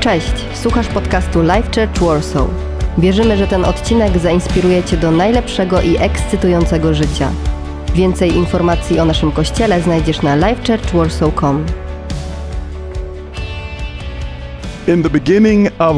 Cześć, 0.00 0.32
słuchasz 0.54 0.88
podcastu 0.88 1.42
Life 1.42 1.62
Church 1.62 2.00
Warsaw. 2.00 2.48
Wierzymy, 2.98 3.36
że 3.36 3.46
ten 3.46 3.64
odcinek 3.64 4.18
zainspiruje 4.18 4.82
Cię 4.84 4.96
do 4.96 5.10
najlepszego 5.10 5.82
i 5.82 5.96
ekscytującego 5.96 6.94
życia. 6.94 7.30
Więcej 7.94 8.36
informacji 8.36 9.00
o 9.00 9.04
naszym 9.04 9.32
kościele 9.32 9.82
znajdziesz 9.82 10.22
na 10.22 10.36
lifechurchwarsaw.com. 10.36 11.66
In 14.88 15.02
the 15.02 15.10
beginning 15.10 15.68
of 15.78 15.96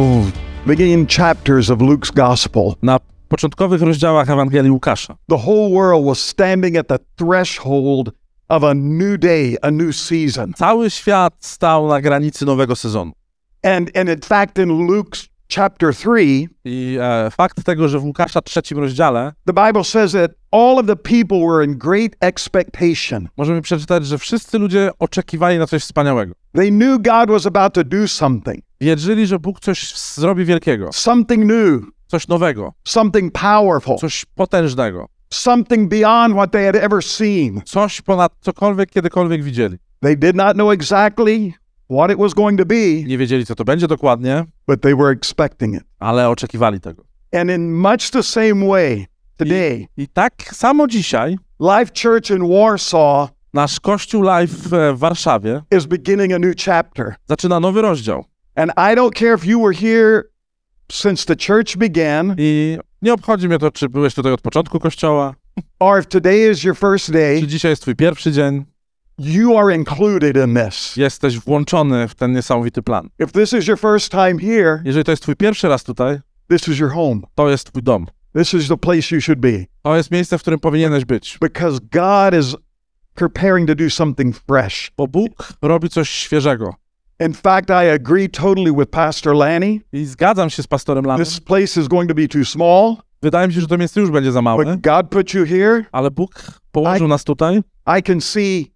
beginning 0.66 1.08
chapters 1.10 1.70
of 1.70 1.78
Luke's 1.78 2.14
gospel, 2.14 2.72
Na 2.82 2.98
początkowych 3.28 3.82
rozdziałach 3.82 4.30
Ewangelii 4.30 4.70
Łukasza 4.70 5.16
the 5.28 5.38
whole 5.46 5.70
world 5.70 6.06
was 6.06 6.18
standing 6.18 6.76
at 6.76 6.86
the 6.86 6.98
threshold 7.16 8.10
of 8.48 8.64
a 8.64 8.74
new 8.74 9.18
day, 9.20 9.56
a 9.62 9.70
new 9.70 9.96
season. 9.96 10.52
cały 10.52 10.90
świat 10.90 11.34
stał 11.40 11.88
na 11.88 12.00
granicy 12.00 12.46
nowego 12.46 12.76
sezonu. 12.76 13.12
And 13.64 13.90
and 13.96 14.08
in 14.08 14.20
fact 14.20 14.58
in 14.58 14.68
Luke's 14.68 15.28
chapter 15.54 15.94
3, 15.94 16.48
I 16.64 16.98
e, 17.00 17.30
fakt 17.30 17.64
tego, 17.64 17.88
że 17.88 17.98
w 17.98 18.04
Łukasza 18.04 18.42
trzecim 18.42 18.78
rozdziale 18.78 19.32
the 19.46 19.66
Bible 19.66 19.84
says 19.84 20.12
that 20.12 20.30
all 20.50 20.78
of 20.78 20.86
the 20.86 20.96
people 20.96 21.38
were 21.38 21.64
in 21.64 21.78
great 21.78 22.16
expectation. 22.20 23.28
możemy 23.36 23.62
przeczytać, 23.62 24.06
że 24.06 24.18
wszyscy 24.18 24.58
ludzie 24.58 24.90
oczekiwali 24.98 25.58
na 25.58 25.66
coś 25.66 25.82
wspaniałego. 25.82 26.34
They 26.54 26.70
knew 26.70 27.02
God 27.02 27.30
was 27.30 27.46
about 27.46 27.74
to 27.74 27.84
do 27.84 28.08
something, 28.08 28.64
Wierzyli, 28.80 29.26
że 29.26 29.38
Bóg 29.38 29.60
coś 29.60 29.94
zrobi 30.14 30.44
wielkiego, 30.44 30.88
something 30.92 31.44
new, 31.44 31.82
coś 32.06 32.28
nowego, 32.28 32.72
something 32.84 33.32
powerful, 33.32 33.96
coś 33.96 34.24
potężnego, 34.34 35.08
something 35.30 35.88
beyond 35.90 36.34
what 36.34 36.52
they 36.52 36.66
had 36.66 36.76
ever 36.76 37.04
seen. 37.04 37.62
coś 37.64 38.02
ponad 38.02 38.32
cokolwiek 38.40 38.90
kiedykolwiek 38.90 39.42
widzieli. 39.42 39.76
They 40.00 40.16
did 40.16 40.36
not 40.36 40.54
know 40.54 40.72
exactly 40.72 41.52
what 41.92 42.10
it 42.10 42.18
was 42.18 42.34
going 42.34 42.58
to 42.58 42.66
be, 42.66 43.02
Nie 43.06 43.18
wiedzieli, 43.18 43.46
co 43.46 43.54
to 43.54 43.64
będzie 43.64 43.88
dokładnie, 43.88 44.44
but 44.66 44.80
they 44.80 44.96
were 44.96 45.10
expecting 45.12 45.74
it. 45.74 45.82
ale 45.98 46.28
oczekiwali 46.28 46.80
tego. 46.80 47.04
And 47.40 47.50
in 47.50 47.72
much 47.74 48.10
the 48.10 48.22
same 48.22 48.68
way, 48.68 49.06
today, 49.36 49.86
I 49.96 50.08
tak 50.08 50.32
samo 50.54 50.86
dzisiaj 50.86 51.36
Life 51.60 51.92
Church 52.02 52.30
in 52.30 52.48
Warsaw 52.48 53.28
nasz 53.54 53.80
Kościół 53.80 54.22
Live 54.22 54.50
w 54.50 54.98
Warszawie 54.98 55.62
is 55.78 55.86
beginning 55.86 56.32
a 56.32 56.38
new 56.38 56.54
chapter. 56.64 57.14
zaczyna 57.28 57.60
nowy 57.60 57.82
rozdział. 57.82 58.24
And 58.54 58.70
I 58.70 58.96
don't 58.96 59.12
care 59.18 59.34
if 59.38 59.46
you 59.46 59.62
were 59.62 59.74
here 59.74 60.22
since 60.92 61.24
the 61.26 61.46
church 61.46 61.76
began 61.76 62.34
I 62.38 62.78
nie 63.02 63.12
obchodzi 63.12 63.48
mnie 63.48 63.58
to, 63.58 63.70
czy 63.70 63.88
byłeś 63.88 64.14
tutaj 64.14 64.32
od 64.32 64.40
początku 64.40 64.80
Kościoła, 64.80 65.34
or 65.78 65.98
if 66.00 66.08
today 66.08 66.50
is 66.50 66.64
your 66.64 66.76
first 66.76 67.06
czy 67.06 67.12
day, 67.12 67.46
dzisiaj 67.46 67.70
jest 67.72 67.82
twój 67.82 67.96
pierwszy 67.96 68.32
dzień, 68.32 68.64
you 69.24 69.58
are 69.58 69.74
included 69.76 70.36
in 70.36 70.54
this. 70.54 70.96
jesteś 70.96 71.38
włączony 71.38 72.08
w 72.08 72.14
ten 72.14 72.32
niesamowity 72.32 72.82
plan. 72.82 73.08
If 73.18 73.32
this 73.32 73.52
is 73.52 73.66
your 73.66 73.78
first 73.78 74.10
time 74.10 74.38
here, 74.40 74.82
Jeżeli 74.84 75.04
to 75.04 75.10
jest 75.12 75.22
twój 75.22 75.36
pierwszy 75.36 75.68
raz 75.68 75.84
tutaj, 75.84 76.18
this 76.50 76.68
is 76.68 76.78
your 76.78 76.90
home. 76.92 77.20
to 77.34 77.50
jest 77.50 77.66
twój 77.70 77.82
dom. 77.82 78.06
This 78.36 78.54
is 78.54 78.68
the 78.68 78.76
place 78.76 79.14
you 79.14 79.20
should 79.20 79.40
be 79.40 79.52
To 79.82 79.96
jest 79.96 80.10
miejsce, 80.10 80.38
w 80.38 80.40
którym 80.42 80.60
powinieneś 80.60 81.04
być. 81.04 81.38
because 81.40 81.78
God 81.92 82.40
is 82.40 82.56
preparing 83.14 83.68
to 83.68 83.74
do 83.74 83.90
something 83.90 84.36
fresh. 84.36 84.90
Bo 84.96 85.06
Bóg 85.08 85.52
robi 85.62 85.88
coś 85.88 86.10
świeżego. 86.10 86.74
In 87.20 87.32
fact, 87.34 87.70
I 87.70 87.88
agree 87.90 88.28
totally 88.28 88.72
with 88.72 88.90
Pastor 88.90 89.34
Lanny. 89.34 89.80
I 89.92 90.04
zgadzam 90.04 90.50
się 90.50 90.62
z 90.62 90.66
pastorem 90.66 91.04
Lanem. 91.04 91.24
This 91.26 91.40
place 91.40 91.80
is 91.80 91.88
going 91.88 92.08
to 92.08 92.14
be 92.14 92.28
too 92.28 92.44
small, 92.44 92.96
Wydaje 93.22 93.48
mi 93.48 93.54
się, 93.54 93.60
że 93.60 93.66
to 93.66 93.78
miejsce 93.78 94.00
już 94.00 94.10
będzie 94.10 94.32
za 94.32 94.42
małe, 94.42 94.64
but 94.64 94.80
God 94.80 95.08
put 95.10 95.34
you 95.34 95.46
here. 95.46 95.84
ale 95.92 96.10
Bóg 96.10 96.30
położył 96.72 97.08
nas 97.08 97.24
tutaj. 97.24 97.60
I 97.98 98.02
can 98.02 98.20
see 98.20 98.72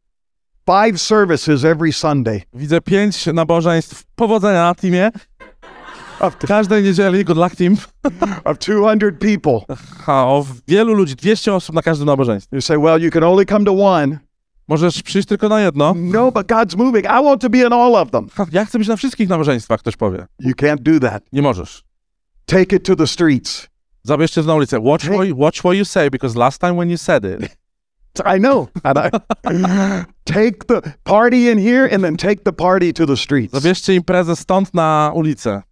five 0.66 0.98
services 1.00 1.64
every 1.64 1.92
Sunday. 1.92 2.42
Widzę 2.54 2.80
pięć 2.80 3.26
nabożeństw. 3.26 4.04
Powodzenia 4.16 4.62
na 4.62 4.74
teamie. 4.74 5.10
Każdej 6.48 6.82
niedzieli, 6.84 7.24
good 7.24 7.36
luck 7.38 7.56
team. 7.56 7.76
of 8.44 8.58
200 8.58 9.12
people. 9.12 9.76
Ha, 10.04 10.24
o 10.26 10.46
wielu 10.68 10.94
ludzi, 10.94 11.16
200 11.16 11.54
osób 11.54 11.74
na 11.74 11.82
każdym 11.82 12.06
nabożeństwie. 12.06 12.56
You 12.56 12.62
say, 12.62 12.78
well, 12.78 13.02
you 13.02 13.10
can 13.10 13.24
only 13.24 13.44
come 13.46 13.64
to 13.64 13.72
one. 13.84 14.18
Możesz 14.68 15.02
przyjść 15.02 15.28
tylko 15.28 15.48
na 15.48 15.60
jedno. 15.60 15.94
No, 15.96 16.32
but 16.32 16.46
God's 16.46 16.76
moving. 16.76 17.04
I 17.04 17.24
want 17.24 17.40
to 17.42 17.50
be 17.50 17.58
in 17.58 17.72
all 17.72 17.94
of 17.96 18.10
them. 18.10 18.28
Ha, 18.34 18.46
Ja 18.52 18.64
chcę 18.64 18.78
być 18.78 18.88
na 18.88 18.96
wszystkich 18.96 19.28
nabożeństwach, 19.28 19.80
ktoś 19.80 19.96
powie. 19.96 20.26
You 20.40 20.52
can't 20.52 20.78
do 20.80 21.08
that. 21.10 21.22
Nie 21.32 21.42
możesz. 21.42 21.84
Take 22.46 22.76
it 22.76 22.86
to 22.86 22.96
the 22.96 23.06
streets. 23.06 23.66
Zabierzcie 24.02 24.40
to 24.40 24.46
na 24.46 24.54
ulicę. 24.54 24.78
Watch 24.80 25.04
what, 25.04 25.28
watch 25.34 25.58
what 25.58 25.74
you 25.76 25.84
say, 25.84 26.10
because 26.10 26.38
last 26.38 26.60
time 26.60 26.74
when 26.74 26.90
you 26.90 26.98
said 26.98 27.24
it, 27.24 27.56
I 28.24 28.38
know. 28.38 28.68
And 28.82 28.98
I, 28.98 29.10
take 30.24 30.64
the 30.66 30.82
party 31.04 31.50
in 31.50 31.58
here 31.58 31.88
and 31.94 32.02
then 32.04 32.16
take 32.16 32.42
the 32.44 32.52
party 32.52 32.92
to 32.92 33.06
the 33.06 33.16
streets. 33.16 33.52
zabierzcie 33.52 33.94
imprezę 33.94 34.36
stąd 34.36 34.74
na 34.74 35.12
ulicę. 35.14 35.62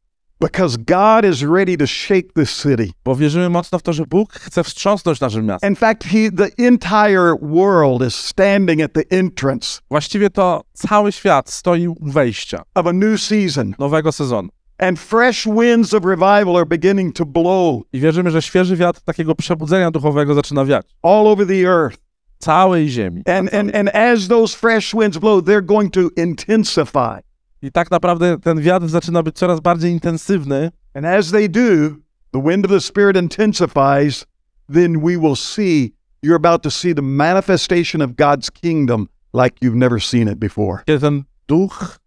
Because 0.41 0.77
God 0.77 1.25
is 1.25 1.43
ready 1.43 1.77
to 1.77 1.87
shake 1.87 2.33
this 2.35 2.63
city. 2.63 2.91
Bo 3.05 3.17
wierzymy 3.17 3.51
mocno 3.51 3.79
w 3.79 3.83
to, 3.83 3.93
że 3.93 4.05
Bóg 4.07 4.33
chce 4.33 4.65
wstrząsnąć 4.65 5.21
naszym 5.21 5.47
miastem. 5.47 5.71
In 5.71 5.77
fact, 5.77 6.05
he, 6.05 6.31
the 6.31 6.49
entire 6.67 7.35
world 7.43 8.03
is 8.09 8.15
standing 8.15 8.83
at 8.83 8.93
the 8.93 9.03
entrance 9.11 9.81
Właściwie 9.91 10.31
to 10.31 10.63
cały 10.73 11.13
świat 11.13 11.51
stoi 11.51 11.89
u 11.89 11.97
wejścia 12.01 12.63
of 12.75 12.87
a 12.87 12.93
new 12.93 13.21
season. 13.21 13.75
nowego 13.79 14.13
sezonu. 14.13 14.49
And 14.79 14.99
fresh 15.01 15.47
winds 15.47 15.95
of 15.95 16.05
revival 16.05 16.57
are 16.57 16.67
beginning 16.67 17.15
to 17.17 17.27
blow 17.27 17.83
I 17.93 18.01
wierzymy, 18.01 18.31
że 18.31 18.43
świeży 18.43 18.77
wiatr 18.77 19.01
takiego 19.01 19.35
przebudzenia 19.35 19.91
duchowego 19.91 20.35
zaczyna 20.35 20.65
wiać. 20.65 20.87
all 21.03 21.27
over 21.27 21.47
the 21.47 21.63
earth. 21.67 21.99
Całej 22.45 22.89
ziemi. 22.89 23.23
And, 23.27 23.55
and, 23.55 23.75
and 23.75 23.89
as 23.95 24.29
those 24.29 24.57
fresh 24.57 24.95
winds 24.95 25.19
blow, 25.19 25.43
they're 25.43 25.67
going 25.67 25.93
to 25.93 26.11
intensify. 26.17 27.21
I 27.63 27.71
tak 27.73 27.91
naprawdę 27.91 28.41
ten 28.41 28.61
wiatr 28.61 28.89
zaczyna 28.89 29.23
być 29.23 29.37
coraz 29.37 29.61
bardziej 29.61 29.93
intensywny. 29.93 30.71
And 30.95 31.07
as 31.07 31.31
they 31.31 31.49
do, 31.49 31.97
the 32.33 32.41
wind 32.41 32.65
of 32.65 32.71
the 32.71 32.81
Spirit 32.81 33.17
intensifies, 33.17 34.27
then 34.69 35.01
we 35.01 35.17
will 35.17 35.37
see, 35.37 35.95
you're 36.23 36.37
about 36.37 36.63
to 36.63 36.71
see 36.71 36.95
the 36.95 37.03
manifestation 37.03 38.03
of 38.03 38.11
God's 38.11 38.51
kingdom 38.51 39.09
like 39.33 39.57
you've 39.63 39.77
never 39.77 40.03
seen 40.03 40.29
it 40.29 40.39
before. 40.39 40.83
Kiedy 40.87 41.01
ten 41.01 41.25
duch, 41.47 41.99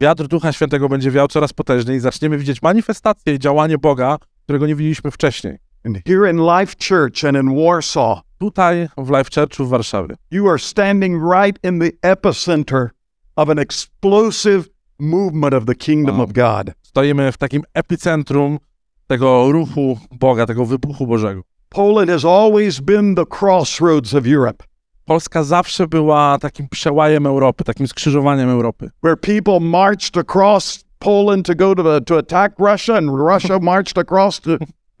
wiatr 0.00 0.28
Ducha 0.28 0.52
Świętego 0.52 0.88
będzie 0.88 1.10
wiał 1.10 1.28
coraz 1.28 1.52
potężniej, 1.52 2.00
zaczniemy 2.00 2.38
widzieć 2.38 2.62
manifestację 2.62 3.34
i 3.34 3.38
działanie 3.38 3.78
Boga, 3.78 4.18
którego 4.44 4.66
nie 4.66 4.74
widzieliśmy 4.74 5.10
wcześniej. 5.10 5.58
And 5.84 5.98
here 6.06 6.30
in 6.30 6.36
Life 6.36 6.76
Church 6.76 7.24
and 7.24 7.36
in 7.36 7.54
Warsaw, 7.54 8.20
Tutaj 8.38 8.88
w 8.98 9.10
Life 9.10 9.30
Churchu 9.30 9.64
w 9.64 9.68
Warszawie. 9.68 10.14
you 10.30 10.48
are 10.48 10.58
standing 10.58 11.22
right 11.32 11.58
in 11.62 11.78
the 11.78 11.90
epicenter 12.02 12.88
of 13.36 13.48
an 13.50 13.58
explosive 13.58 14.68
movement 14.98 15.54
of 15.54 15.64
the 15.66 15.74
kingdom 15.74 16.16
Wow. 16.16 16.24
of 16.24 16.32
God. 16.32 16.72
Stoimy 16.82 17.32
w 17.32 17.38
takim 17.38 17.62
epicentrum 17.74 18.58
tego 19.06 19.52
ruchu 19.52 19.98
Boga, 20.20 20.46
tego 20.46 20.66
wybuchu 20.66 21.06
Bożego. 21.06 21.42
Poland 21.68 22.10
has 22.10 22.24
always 22.24 22.80
been 22.80 23.14
the 23.14 23.24
crossroads 23.40 24.14
of 24.14 24.26
Europe, 24.26 24.64
Polska 25.04 25.42
zawsze 25.44 25.86
była 25.86 26.38
takim 26.38 26.68
przełajem 26.68 27.26
Europy, 27.26 27.64
takim 27.64 27.86
skrzyżowaniem 27.88 28.48
Europy. 28.48 28.90
where 29.02 29.16
people 29.16 29.60
marched 29.60 30.16
across 30.16 30.84
Poland 30.98 31.46
to 31.46 31.54
go 31.54 31.74
to, 31.74 31.82
the, 31.82 32.00
to 32.00 32.18
attack 32.18 32.52
Russia, 32.58 32.96
and 32.96 33.10
Russia 33.10 33.58
marched 33.72 33.98
across 33.98 34.40
to 34.40 34.50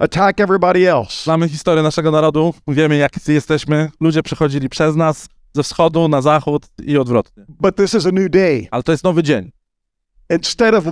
attack 0.00 0.40
everybody 0.40 0.90
else. 0.90 1.24
Znamy 1.24 1.48
historię 1.48 1.82
naszego 1.82 2.10
narodu, 2.10 2.54
wiemy 2.68 2.96
jak 2.96 3.28
jesteśmy. 3.28 3.90
Ludzie 4.00 4.22
przechodzili 4.22 4.68
przez 4.68 4.96
nas 4.96 5.28
ze 5.52 5.62
wschodu 5.62 6.08
na 6.08 6.22
zachód 6.22 6.66
i 6.82 6.98
odwrotnie. 6.98 7.44
But 7.48 7.76
this 7.76 7.94
is 7.94 8.06
a 8.06 8.10
new 8.12 8.30
day. 8.30 8.68
Ale 8.70 8.82
to 8.82 8.92
jest 8.92 9.04
nowy 9.04 9.22
dzień. 9.22 9.50
Instead 10.30 10.74
of 10.74 10.84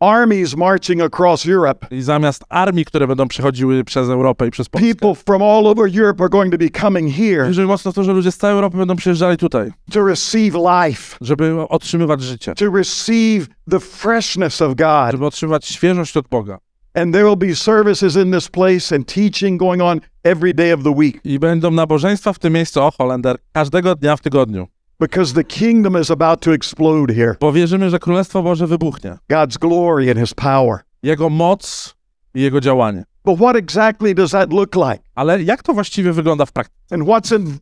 armies 0.00 0.56
marching 0.56 1.02
across 1.02 1.46
Europe, 1.46 1.86
I 1.90 2.02
zamiast 2.02 2.44
armii, 2.48 2.84
które 2.84 3.06
będą 3.06 3.28
przechodziły 3.28 3.84
przez 3.84 4.08
Europę 4.08 4.46
i 4.46 4.50
przez 4.50 4.68
Polskę, 4.68 4.94
people 4.94 5.14
from 5.14 5.42
all 5.42 5.66
over 5.66 5.98
Europe 5.98 6.24
are 6.24 6.28
going 6.28 6.52
to 6.52 6.58
be 6.58 6.70
coming 6.80 7.14
here 7.14 7.46
wierzymy 7.46 7.66
mocno 7.66 7.92
w 7.92 7.94
to, 7.94 8.04
że 8.04 8.12
ludzie 8.12 8.32
z 8.32 8.36
całej 8.36 8.54
Europy 8.54 8.76
będą 8.76 8.96
przyjeżdżali 8.96 9.36
tutaj, 9.36 9.70
to 9.92 10.06
receive 10.06 10.54
life, 10.54 11.16
żeby 11.20 11.68
otrzymywać 11.68 12.22
życie, 12.22 12.54
to 12.54 12.70
receive 12.70 13.46
the 13.70 13.80
freshness 13.80 14.62
of 14.62 14.74
God. 14.74 15.12
żeby 15.12 15.26
otrzymywać 15.26 15.66
świeżość 15.66 16.16
od 16.16 16.28
Boga. 16.28 16.58
And 16.96 17.12
there 17.12 17.24
will 17.24 17.36
be 17.36 17.54
services 17.54 18.16
in 18.16 18.30
this 18.30 18.48
place 18.48 18.94
and 18.94 19.06
teaching 19.06 19.58
going 19.58 19.82
on 19.82 20.00
every 20.24 20.54
day 20.54 20.72
of 20.72 20.82
the 20.82 20.90
week 20.90 21.20
I 21.24 21.38
będą 21.38 21.70
nabożeństwa 21.70 22.32
w 22.32 22.38
tym 22.38 22.52
miejscu, 22.52 22.82
o 22.82 22.90
Holender, 22.98 23.36
każdego 23.52 23.94
dnia 23.94 24.16
w 24.16 24.20
tygodniu. 24.20 24.68
because 25.00 25.34
the 25.34 25.44
kingdom 25.44 26.00
is 26.00 26.10
about 26.10 26.40
to 26.40 26.52
explode 26.54 27.14
here. 27.14 27.34
Bo 27.40 27.52
wierzymy, 27.52 27.90
że 27.90 27.98
Królestwo 27.98 28.42
Boże 28.42 28.66
wybuchnie. 28.66 29.18
God's 29.30 29.58
glory 29.58 30.10
and 30.10 30.20
his 30.20 30.34
power. 30.34 30.78
Jego 31.02 31.30
moc 31.30 31.94
i 32.34 32.40
Jego 32.40 32.60
działanie. 32.60 33.04
But 33.24 33.38
what 33.38 33.56
exactly 33.56 34.14
does 34.14 34.30
that 34.30 34.52
look 34.52 34.74
like? 34.74 34.98
Ale 35.14 35.42
jak 35.42 35.62
to 35.62 35.74
właściwie 35.74 36.12
wygląda 36.12 36.46
w 36.46 36.52
praktyce? 36.52 36.94
And 36.94 37.04
what's 37.04 37.36
in 37.36 37.58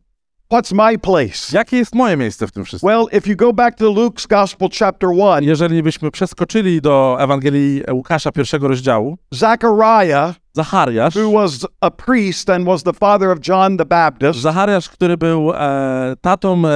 what's 0.53 0.73
my 0.73 0.97
place? 0.99 1.57
Jakie 1.57 1.77
jest 1.77 1.95
moje 1.95 2.17
miejsce 2.17 2.47
w 2.47 2.51
tym 2.51 2.65
wszystkim? 2.65 2.89
Well, 2.89 3.05
if 3.11 3.29
you 3.29 3.35
go 3.35 3.53
back 3.53 3.77
to 3.77 3.85
Luke's 3.85 4.27
Gospel 4.27 4.69
chapter 4.79 5.09
1, 5.09 5.43
Jeżeli 5.43 5.83
byśmy 5.83 6.11
przeskoczyli 6.11 6.81
do 6.81 7.17
Ewangelii 7.19 7.83
Łukasza 7.91 8.31
pierwszego 8.31 8.67
rozdziału, 8.67 9.17
Zechariah, 9.31 10.35
Zachariasz, 10.53 11.15
who 11.15 11.31
was 11.31 11.67
a 11.81 11.91
priest 11.91 12.49
and 12.49 12.65
was 12.65 12.83
the 12.83 12.93
father 12.93 13.29
of 13.31 13.39
John 13.47 13.77
the 13.77 13.85
Baptist, 13.85 14.39
Zachariasz, 14.39 14.89
który 14.89 15.17
był 15.17 15.51
e, 15.53 16.13
tatą 16.21 16.61
e, 16.65 16.71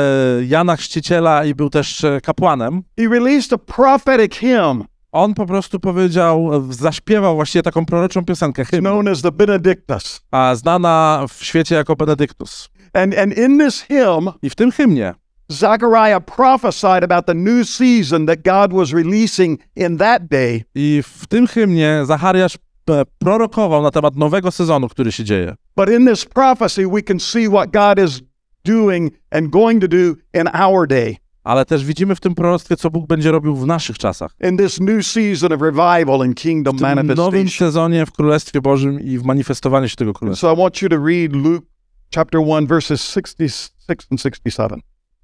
Jana 0.46 0.76
Chrzciciela 0.76 1.46
i 1.46 1.56
był 1.56 1.70
też 1.70 2.04
e, 2.04 2.22
kapłanem, 2.22 2.82
he 2.98 3.08
released 3.08 3.54
a 3.54 3.58
prophetic 3.58 4.36
hymn 4.36 4.84
On 5.12 5.34
po 5.34 5.46
prostu 5.46 5.80
powiedział, 5.80 6.52
zaśpiewał 6.70 7.36
właściwie 7.36 7.64
taką 7.64 7.86
proroczą 7.86 8.26
piosenkę, 8.26 8.66
hymn, 8.66 8.84
known 8.84 9.08
as 9.08 9.22
the 9.22 9.32
Benedictus. 9.32 10.22
a 10.32 10.56
znana 10.56 11.26
w 11.30 11.44
świecie 11.44 11.76
jako 11.76 11.96
Benedyktus. 11.96 12.70
And, 12.94 13.18
and 13.18 13.38
in 13.38 13.58
this 13.60 13.82
hymn, 13.82 14.30
I 14.42 14.50
w 14.50 14.56
tym 14.56 14.72
hymnie 14.72 15.14
Zechariah 15.52 16.20
prophesied 16.20 17.04
about 17.04 17.26
the 17.26 17.34
new 17.34 17.68
season 17.70 18.26
that 18.28 18.40
God 18.44 18.74
was 18.74 18.92
releasing 18.94 19.60
in 19.76 19.98
that 19.98 20.28
day. 20.28 20.64
i 20.76 21.02
w 21.06 21.28
tym 21.28 21.48
hymnie 21.48 22.02
Zachariasz 22.06 22.56
e, 22.90 23.04
prorokował 23.20 23.82
na 23.82 23.92
temat 23.92 24.16
nowego 24.16 24.52
sezonu, 24.52 24.90
który 24.90 25.12
się 25.12 25.24
dzieje. 25.24 25.56
But 25.76 25.90
in 25.90 26.08
this 26.08 26.26
prophecy, 26.26 26.88
we 26.88 27.02
can 27.02 27.20
see 27.20 27.48
what 27.50 27.72
God 27.72 28.06
is 28.10 28.22
doing 28.66 29.14
and 29.32 29.50
going 29.50 29.82
to 29.82 29.88
do 29.88 29.98
in 30.34 30.48
our 30.62 30.88
day, 30.88 31.16
Ale 31.44 31.66
też 31.66 31.86
widzimy 31.86 32.16
w 32.16 32.20
tym 32.20 32.36
proroctwie, 32.36 32.76
co 32.78 32.90
Bóg 32.90 33.08
będzie 33.08 33.32
robił 33.32 33.56
w 33.56 33.66
naszych 33.68 33.98
czasach. 33.98 34.32
in 34.50 34.58
this 34.58 34.80
new 34.80 35.08
season 35.08 35.54
of 35.54 35.62
revival 35.62 36.22
and 36.22 36.38
kingdom 36.38 36.78
W 36.78 36.82
tym 36.82 37.08
nowym 37.16 37.50
sezonie 37.50 38.06
w 38.06 38.12
Królestwie 38.12 38.62
Bożym 38.62 39.00
i 39.02 39.18
w 39.18 39.24
manifestowaniu 39.24 39.88
się 39.90 39.96
tego 39.96 40.14
Królestwa. 40.14 40.48
So 40.48 40.54
I 40.54 40.58
want 40.58 40.82
you 40.82 40.90
to 40.90 40.98
read 41.06 41.34
Luke 41.34 41.68
chapter 42.10 42.42
1, 42.42 42.68
verses 42.68 43.02
66 43.02 44.08
and 44.12 44.22
67. 44.22 44.82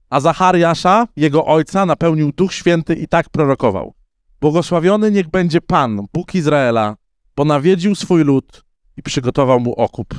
A 0.09 0.19
Zachariasza, 0.19 1.07
jego 1.15 1.45
ojca, 1.45 1.85
napełnił 1.85 2.31
Duch 2.31 2.53
Święty 2.53 2.95
i 2.95 3.07
tak 3.07 3.29
prorokował. 3.29 3.93
Błogosławiony 4.41 5.11
niech 5.11 5.29
będzie 5.29 5.61
Pan, 5.61 6.01
Bóg 6.13 6.35
Izraela, 6.35 6.95
bo 7.35 7.45
nawiedził 7.45 7.95
swój 7.95 8.23
lud 8.23 8.63
i 8.97 9.03
przygotował 9.03 9.59
mu 9.59 9.73
okup. 9.73 10.15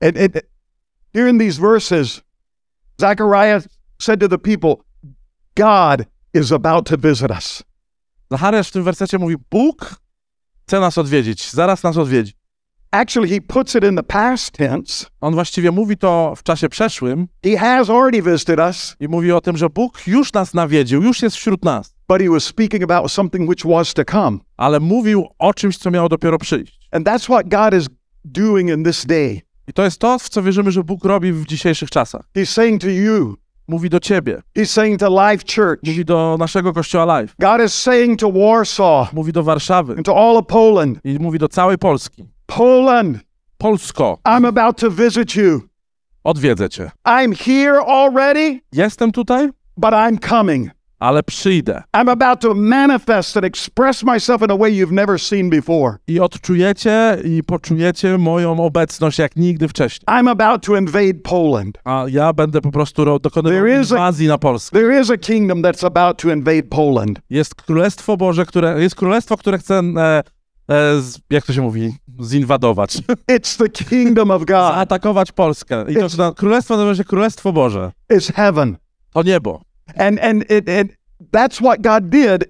And, 0.00 0.18
and 0.18 0.34
here 1.14 1.30
in 1.30 1.38
these 1.38 1.60
verses, 1.60 2.20
Zechariah 3.00 3.62
said 3.98 4.20
to 4.20 4.28
the 4.28 4.38
people, 4.38 4.76
God 5.54 6.06
is 6.34 6.52
about 6.52 6.88
to 6.88 6.96
visit 6.98 7.30
us. 7.30 7.62
Zachariasz 8.30 8.68
w 8.68 8.72
tym 8.72 8.84
wersecie 8.84 9.18
mówi, 9.18 9.36
Bóg 9.50 10.00
chce 10.62 10.80
nas 10.80 10.98
odwiedzić, 10.98 11.50
zaraz 11.50 11.82
nas 11.82 11.96
odwiedzi. 11.96 12.32
Actually, 12.90 13.28
he 13.34 13.40
puts 13.40 13.74
it 13.74 13.84
in 13.84 13.96
the 13.96 14.02
past 14.02 14.52
tense. 14.52 15.06
On 15.20 15.34
właściwie 15.34 15.70
mówi 15.70 15.96
to 15.96 16.34
w 16.36 16.42
czasie 16.42 16.68
przeszłym 16.68 17.28
He 17.44 17.58
has 17.58 17.90
already 17.90 18.22
visited 18.22 18.58
us, 18.58 18.96
i 19.00 19.08
mówi 19.08 19.32
o 19.32 19.40
tym, 19.40 19.56
że 19.56 19.70
Bóg 19.70 20.06
już 20.06 20.32
nas 20.32 20.54
nawiedził, 20.54 21.02
już 21.02 21.22
jest 21.22 21.36
wśród 21.36 21.64
nas, 21.64 21.94
but 22.08 22.20
he 22.20 22.28
was 22.30 22.44
speaking 22.44 22.84
about 22.90 23.12
something 23.12 23.48
which 23.48 23.66
was 23.66 23.94
to 23.94 24.04
come. 24.04 24.38
ale 24.56 24.80
mówił 24.80 25.26
o 25.38 25.54
czymś, 25.54 25.78
co 25.78 25.90
miało 25.90 26.08
dopiero 26.08 26.38
przyjść. 26.38 26.80
And 26.90 27.06
that's 27.06 27.24
what 27.24 27.48
God 27.48 27.80
is 27.82 27.88
doing 28.24 28.70
in 28.70 28.84
this 28.84 29.06
day. 29.06 29.40
I 29.68 29.72
to 29.72 29.84
jest 29.84 29.98
to, 30.00 30.18
w 30.18 30.28
co 30.28 30.42
wierzymy, 30.42 30.70
że 30.70 30.84
Bóg 30.84 31.04
robi 31.04 31.32
w 31.32 31.46
dzisiejszych 31.46 31.90
czasach. 31.90 32.22
He's 32.36 32.46
saying 32.46 32.80
to 32.80 32.88
you, 32.88 33.36
Mówi 33.68 33.90
do 33.90 34.00
ciebie, 34.00 34.42
he's 34.58 34.70
saying 34.70 35.00
to 35.00 35.08
Life 35.30 35.44
Church, 35.54 35.80
mówi 35.86 36.04
do 36.04 36.36
naszego 36.38 36.72
kościoła 36.72 37.04
live, 37.04 37.34
God 37.38 37.66
is 37.66 37.74
saying 37.74 38.20
to 38.20 38.32
Warsaw 38.32 39.12
mówi 39.12 39.32
do 39.32 39.42
Warszawy 39.42 39.92
and 39.92 40.06
to 40.06 40.16
all 40.16 40.36
of 40.36 40.46
Poland, 40.46 40.98
i 41.04 41.18
mówi 41.20 41.38
do 41.38 41.48
całej 41.48 41.78
Polski. 41.78 42.24
Poland, 42.46 43.18
Polsko, 43.58 44.18
I'm 44.24 44.44
about 44.48 44.76
to 44.80 44.90
visit 44.90 45.36
you. 45.36 45.60
odwiedzę 46.24 46.68
cię. 46.68 46.90
I'm 47.08 47.34
here 47.44 47.78
already, 47.86 48.60
Jestem 48.72 49.12
tutaj, 49.12 49.48
but 49.76 49.90
I'm 49.90 50.18
coming. 50.28 50.70
ale 51.00 51.22
przyjdę. 51.22 51.82
I'm 51.96 52.08
about 52.08 52.40
to 52.40 52.54
manifest 52.54 53.36
and 53.36 53.46
express 53.46 54.02
myself 54.02 54.42
in 54.42 54.50
a 54.50 54.56
way 54.56 54.72
you've 54.76 54.92
never 54.92 55.20
seen 55.20 55.50
before. 55.50 55.96
I 56.08 56.20
odczujecie 56.20 57.18
i 57.24 57.42
poczujecie 57.42 58.18
moją 58.18 58.60
obecność 58.64 59.18
jak 59.18 59.36
nigdy 59.36 59.68
wcześniej. 59.68 60.04
I'm 60.06 60.28
about 60.30 60.62
to 60.66 60.76
invade 60.76 61.14
Poland. 61.22 61.78
A 61.84 62.04
ja 62.08 62.32
będę 62.32 62.60
po 62.60 62.70
prostu 62.70 63.04
ro- 63.04 63.18
dokonywał 63.18 63.66
is 63.66 63.92
a- 63.92 63.94
inwazji 63.94 64.28
na 64.28 64.38
Polskę. 64.38 64.78
There 64.78 65.00
is 65.00 65.10
a 65.10 65.16
kingdom 65.16 65.62
that's 65.62 65.86
about 65.86 66.22
to 66.22 66.28
invade 66.32 66.62
Poland. 66.62 67.18
Jest 67.30 67.54
królestwo 67.54 68.16
Boże, 68.16 68.46
które, 68.46 68.82
jest 68.82 68.94
królestwo, 68.94 69.36
które 69.36 69.58
chce, 69.58 69.78
e, 69.96 70.22
z, 71.00 71.18
jak 71.30 71.46
to 71.46 71.52
się 71.52 71.62
mówi, 71.62 71.94
zinwadować, 72.24 72.96
It's 73.36 73.58
the 73.58 73.68
kingdom 73.68 74.30
of 74.30 74.40
God. 74.40 74.48
zaatakować 74.48 75.32
Polskę. 75.32 75.84
I 75.88 75.94
to 75.94 76.06
na- 76.18 76.32
królestwo 76.32 76.76
nazywa 76.76 76.94
się 76.94 77.04
Królestwo 77.04 77.52
Boże. 77.52 77.92
It's 78.12 78.32
heaven. 78.34 78.76
To 79.12 79.22
niebo. 79.22 79.62
And 79.98 80.20
and 80.20 80.42
it, 80.42 80.68
it 80.68 80.96
that's 81.32 81.58
what 81.60 81.80
God 81.82 82.08
did 82.08 82.44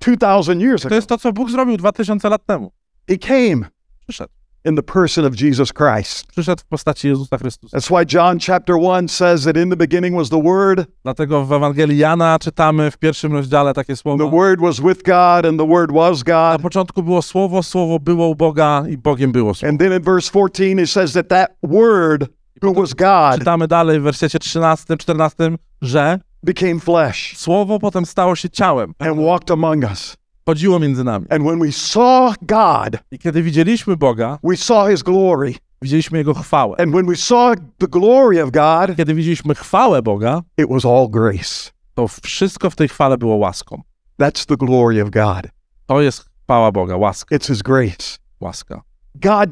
2000 0.00 0.60
years 0.60 0.82
To 0.82 0.88
ago. 0.88 0.94
jest 0.96 1.08
to, 1.08 1.18
co 1.18 1.32
Bóg 1.32 1.50
zrobił 1.50 1.76
2000 1.76 2.28
lat 2.28 2.46
temu. 2.46 2.72
He 3.10 3.18
came 3.18 3.66
Przyszedł. 4.06 4.32
In 4.68 4.76
the 4.76 4.82
person 4.82 5.24
of 5.24 5.40
Jesus 5.40 5.72
Christ. 5.72 6.26
Przyszedł 6.26 6.62
w 6.62 6.64
postaci 6.64 7.08
Jezusa 7.08 7.38
Chrystusa. 7.38 7.78
That's 7.78 7.90
why 7.90 8.16
John 8.16 8.38
chapter 8.46 8.76
1 8.76 9.08
says 9.08 9.44
that 9.44 9.56
in 9.56 9.70
the 9.70 9.76
beginning 9.76 10.16
was 10.16 10.28
the 10.30 10.42
word, 10.42 10.86
Dlatego 11.04 11.44
w 11.44 11.52
Ewangelii 11.52 11.98
Jana 11.98 12.38
czytamy 12.38 12.90
w 12.90 12.98
pierwszym 12.98 13.32
rozdziale 13.32 13.74
takie 13.74 13.92
the 13.92 13.96
słowa. 13.96 14.30
word 14.30 14.60
was 14.60 14.80
with 14.80 15.02
God 15.02 15.46
and 15.46 15.58
the 15.60 15.66
word 15.68 15.92
was 15.92 16.26
Na 16.26 16.52
God. 16.52 16.62
początku 16.62 17.02
było 17.02 17.22
słowo, 17.22 17.62
słowo 17.62 17.98
było 17.98 18.28
u 18.28 18.34
Boga 18.34 18.84
i 18.90 18.98
Bogiem 18.98 19.32
było 19.32 19.54
słowo. 19.54 19.70
And 19.70 19.80
then 19.80 19.92
in 19.92 20.02
verse 20.02 20.30
14 20.30 20.82
it 20.82 20.90
says 20.90 21.12
that 21.12 21.28
that 21.28 21.50
word 21.62 22.26
who 22.62 22.74
was 22.74 22.94
God 22.94 23.38
Czytamy 23.38 23.68
dalej 23.68 24.00
w 24.00 24.02
wersecie 24.02 24.38
13, 24.38 24.96
14, 24.96 25.36
że 25.82 26.18
became 26.42 26.80
flesh 26.80 27.36
słowo 27.36 27.78
potem 27.78 28.06
stało 28.06 28.36
się 28.36 28.50
ciałem, 28.50 28.94
and 28.98 29.16
walked 29.20 29.50
among 29.50 29.84
us. 29.84 30.16
Chodziło 30.48 30.78
między 30.78 31.04
nami. 31.04 31.26
And 31.30 31.44
when 31.44 31.58
we 31.58 31.72
saw 31.72 32.34
God, 32.42 33.00
I 33.10 33.18
kiedy 33.18 33.42
widzieliśmy 33.42 33.96
Boga, 33.96 34.38
we 34.44 34.56
saw 34.56 34.90
his 34.90 35.02
glory. 35.02 35.54
widzieliśmy 35.82 36.18
Jego 36.18 36.34
chwałę. 36.34 36.80
And 36.80 36.92
when 36.92 37.06
we 37.06 37.16
saw 37.16 37.54
the 37.78 37.86
glory 37.88 38.42
of 38.42 38.50
God, 38.50 38.96
Kiedy 38.96 39.14
widzieliśmy 39.14 39.54
chwałę 39.54 40.02
Boga, 40.02 40.42
it 40.58 40.68
was 40.70 40.84
all 40.84 41.08
grace. 41.10 41.70
to 41.94 42.08
wszystko 42.08 42.70
w 42.70 42.76
tej 42.76 42.88
chwale 42.88 43.18
było 43.18 43.36
łaską. 43.36 43.82
That's 44.20 44.46
the 44.46 44.56
glory 44.56 45.02
of 45.02 45.10
God. 45.10 45.50
To 45.86 46.00
jest 46.00 46.24
chwała 46.44 46.72
Boga, 46.72 46.96
łaska, 46.96 47.36
It's 47.36 47.46
his 47.46 47.62
grace. 47.62 48.18
łaska. 48.40 48.82
God 49.14 49.50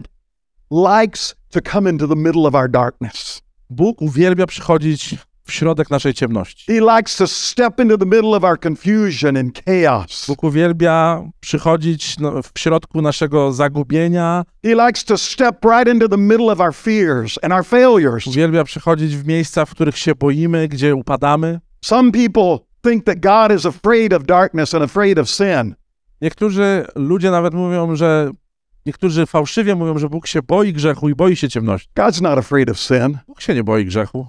likes 0.70 1.34
to 1.50 1.60
come 1.72 1.90
into 1.90 2.08
the 2.08 2.16
middle 2.16 2.42
of 2.48 2.54
our 2.54 2.70
darkness. 2.70 3.42
Bóg 3.70 4.02
uwielbia 4.02 4.46
przychodzić 4.46 5.14
w 5.46 5.52
środek 5.52 5.90
naszej 5.90 6.14
ciemności. 6.14 6.64
He 6.72 6.96
likes 6.96 7.16
to 7.16 7.26
step 7.26 7.80
into 7.80 7.98
the 7.98 8.06
middle 8.06 8.36
of 8.36 8.44
our 8.44 8.60
confusion 8.60 9.36
and 9.36 9.62
chaos. 9.64 10.24
Bóg 10.28 10.44
uwielbia 10.44 11.22
przychodzić 11.40 12.18
no, 12.18 12.42
w 12.42 12.58
środku 12.58 13.02
naszego 13.02 13.52
zagubienia, 13.52 14.44
He 14.64 14.86
likes 14.86 15.04
to 15.04 15.18
step 15.18 15.64
right 15.64 15.94
into 15.94 16.08
the 16.08 16.16
middle 16.16 16.52
of 16.52 16.60
our 16.60 16.74
fears 16.74 17.38
and 17.42 17.52
our 17.52 17.64
failures. 17.64 18.26
uwielbia 18.26 18.64
przychodzić 18.64 19.16
w 19.16 19.26
miejsca, 19.26 19.64
w 19.64 19.70
których 19.70 19.98
się 19.98 20.14
boimy, 20.14 20.68
gdzie 20.68 20.94
upadamy. 20.94 21.60
Some 21.84 22.12
people 22.12 22.58
think 22.82 23.04
that 23.04 23.20
God 23.20 23.58
is 23.58 23.66
afraid 23.66 24.12
of 24.12 24.24
darkness 24.24 24.74
and 24.74 24.84
afraid 24.84 25.18
of 25.18 25.30
sin. 25.30 25.74
Niektórzy 26.20 26.86
ludzie 26.94 27.30
nawet 27.30 27.54
mówią, 27.54 27.96
że 27.96 28.30
niektórzy 28.86 29.26
fałszywie 29.26 29.74
mówią, 29.74 29.98
że 29.98 30.08
Bóg 30.08 30.26
się 30.26 30.42
boi 30.42 30.72
grzechu 30.72 31.08
i 31.08 31.14
boi 31.14 31.36
się 31.36 31.48
ciemności. 31.48 31.88
God's 31.98 32.22
not 32.22 32.38
afraid 32.38 32.70
of 32.70 32.78
sin. 32.80 33.18
Bóg 33.26 33.40
się 33.40 33.54
nie 33.54 33.64
boi 33.64 33.84
grzechu. 33.84 34.26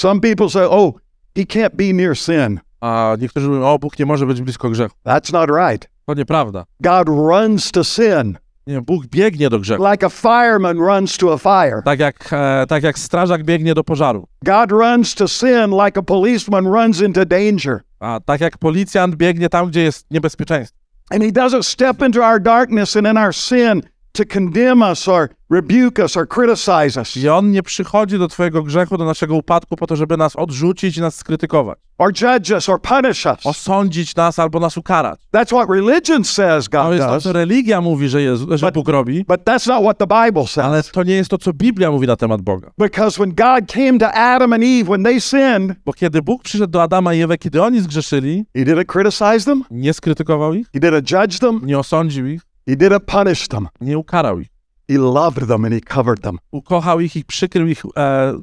Some 0.00 0.20
people 0.20 0.50
say, 0.50 0.64
oh, 0.64 0.92
he 1.34 1.44
can't 1.46 1.74
be 1.76 1.92
near 1.92 2.16
sin. 2.16 2.60
A 2.80 3.16
niektórzy 3.20 3.48
mówią, 3.48 3.64
o, 3.64 3.78
Bóg 3.78 3.98
nie 3.98 4.06
może 4.06 4.26
być 4.26 4.42
blisko 4.42 4.70
grzechu. 4.70 4.94
That's 5.06 5.32
not 5.32 5.50
right. 5.50 5.88
To 6.06 6.14
nieprawda. 6.14 6.64
God 6.80 7.08
runs 7.08 7.70
to 7.70 7.84
sin 7.84 8.38
Nie, 8.66 8.80
Bóg 8.80 9.06
biegnie 9.06 9.50
do 9.50 9.58
grzechu. 9.58 9.82
like 9.90 10.06
a 10.06 10.08
fireman 10.10 10.78
runs 10.78 11.16
to 11.16 11.32
a 11.32 11.38
fire. 11.38 11.82
Tak 11.84 11.98
jak, 12.00 12.32
e, 12.32 12.66
tak 12.68 12.82
jak 12.82 12.98
strażak 12.98 13.44
biegnie 13.44 13.74
do 13.74 13.84
pożaru. 13.84 14.26
God 14.44 14.72
runs 14.72 15.14
to 15.14 15.28
sin 15.28 15.70
like 15.84 16.00
a 16.00 16.02
policeman 16.02 16.66
runs 16.66 17.00
into 17.00 17.24
danger. 17.24 17.80
A 18.00 18.20
tak 18.24 18.40
jak 18.40 18.58
policjant 18.58 19.14
biegnie 19.16 19.48
tam, 19.48 19.68
gdzie 19.68 19.82
jest 19.82 20.06
niebezpieczeństwo. 20.10 20.76
And 21.10 21.22
he 21.22 21.32
doesn't 21.32 21.62
step 21.62 22.02
into 22.02 22.22
our 22.24 22.42
darkness 22.42 22.96
and 22.96 23.06
in 23.06 23.16
our 23.16 23.34
sin 23.34 23.82
to 24.16 24.24
condemn 24.32 24.82
us 24.82 25.08
or 25.08 25.28
rebuke 25.50 26.02
us 26.04 26.16
or 26.16 26.26
criticize 26.28 27.00
us 27.00 27.16
I 27.16 27.28
on 27.28 27.50
nie 27.50 27.62
przychodzi 27.62 28.18
do 28.18 28.28
twojego 28.28 28.62
grzechu, 28.62 28.96
do 28.98 29.04
naszego 29.04 29.34
upadku 29.34 29.76
po 29.76 29.86
to, 29.86 29.96
żeby 29.96 30.16
nas 30.16 30.36
odrzucić 30.36 30.96
i 30.96 31.00
nas 31.00 31.14
skrytykować. 31.16 31.78
or 31.98 32.12
judge 32.22 32.50
us 32.50 32.68
or 32.68 32.80
punish 32.82 33.26
us. 33.26 33.46
Osądzić 33.46 34.16
nas 34.16 34.38
albo 34.38 34.60
nas 34.60 34.76
ukarać. 34.76 35.20
That's 35.34 35.46
what 35.46 35.68
religion 35.70 36.24
says 36.24 36.64
To 36.68 36.82
God 36.84 36.92
jest 36.94 37.06
to, 37.08 37.20
co 37.20 37.32
religia 37.32 37.80
mówi, 37.80 38.08
że, 38.08 38.22
Jezu, 38.22 38.46
że 38.58 38.66
But- 38.66 38.74
Bóg 38.74 38.88
robi, 38.88 39.24
But 39.28 39.40
that's 39.44 39.68
not 39.68 39.82
what 39.82 39.98
the 39.98 40.06
Bible 40.06 40.44
ale 40.64 40.82
says. 40.82 40.90
to 40.92 41.02
nie 41.02 41.14
jest 41.14 41.30
to, 41.30 41.38
co 41.38 41.52
Biblia 41.52 41.90
mówi 41.90 42.06
na 42.06 42.16
temat 42.16 42.42
Boga. 42.42 42.70
Because 42.78 43.16
when 43.18 43.28
God 43.34 43.72
came 43.72 43.98
to 43.98 44.12
Adam 44.14 44.52
and 44.52 44.62
Eve 44.64 44.84
when 44.84 45.02
they 45.04 45.20
sinned, 45.20 45.76
Bo 45.86 45.92
kiedy 45.92 46.22
Bóg 46.22 46.42
przyszedł 46.42 46.70
do 46.70 46.82
Adama 46.82 47.14
i 47.14 47.20
Ewy, 47.22 47.38
kiedy 47.38 47.62
oni 47.62 47.80
zgrzeszyli, 47.80 48.44
he 48.56 48.64
didn't 48.64 48.86
criticize 48.92 49.44
them, 49.44 49.64
nie 49.70 49.92
skrytykował 49.94 50.54
ich, 50.54 50.66
he 50.72 50.80
didn't 50.80 51.20
judge 51.22 51.38
them, 51.38 51.60
nie 51.64 51.78
osądził 51.78 52.26
ich, 52.26 52.42
he 52.66 52.76
didn't 52.76 53.00
punish 53.06 53.48
them. 53.48 53.68
nie 53.80 53.98
ukarał 53.98 54.40
ich. 54.40 54.48
He 54.88 54.98
loved 54.98 55.48
them 55.48 55.64
and 55.64 55.74
he 55.74 55.80
covered 55.80 56.22
them. 56.22 56.38
Ukochał 56.50 57.00
ich 57.00 57.16
i 57.16 57.24
przykrył 57.24 57.66
ich, 57.66 57.82
e, 57.96 58.00
e, 58.00 58.34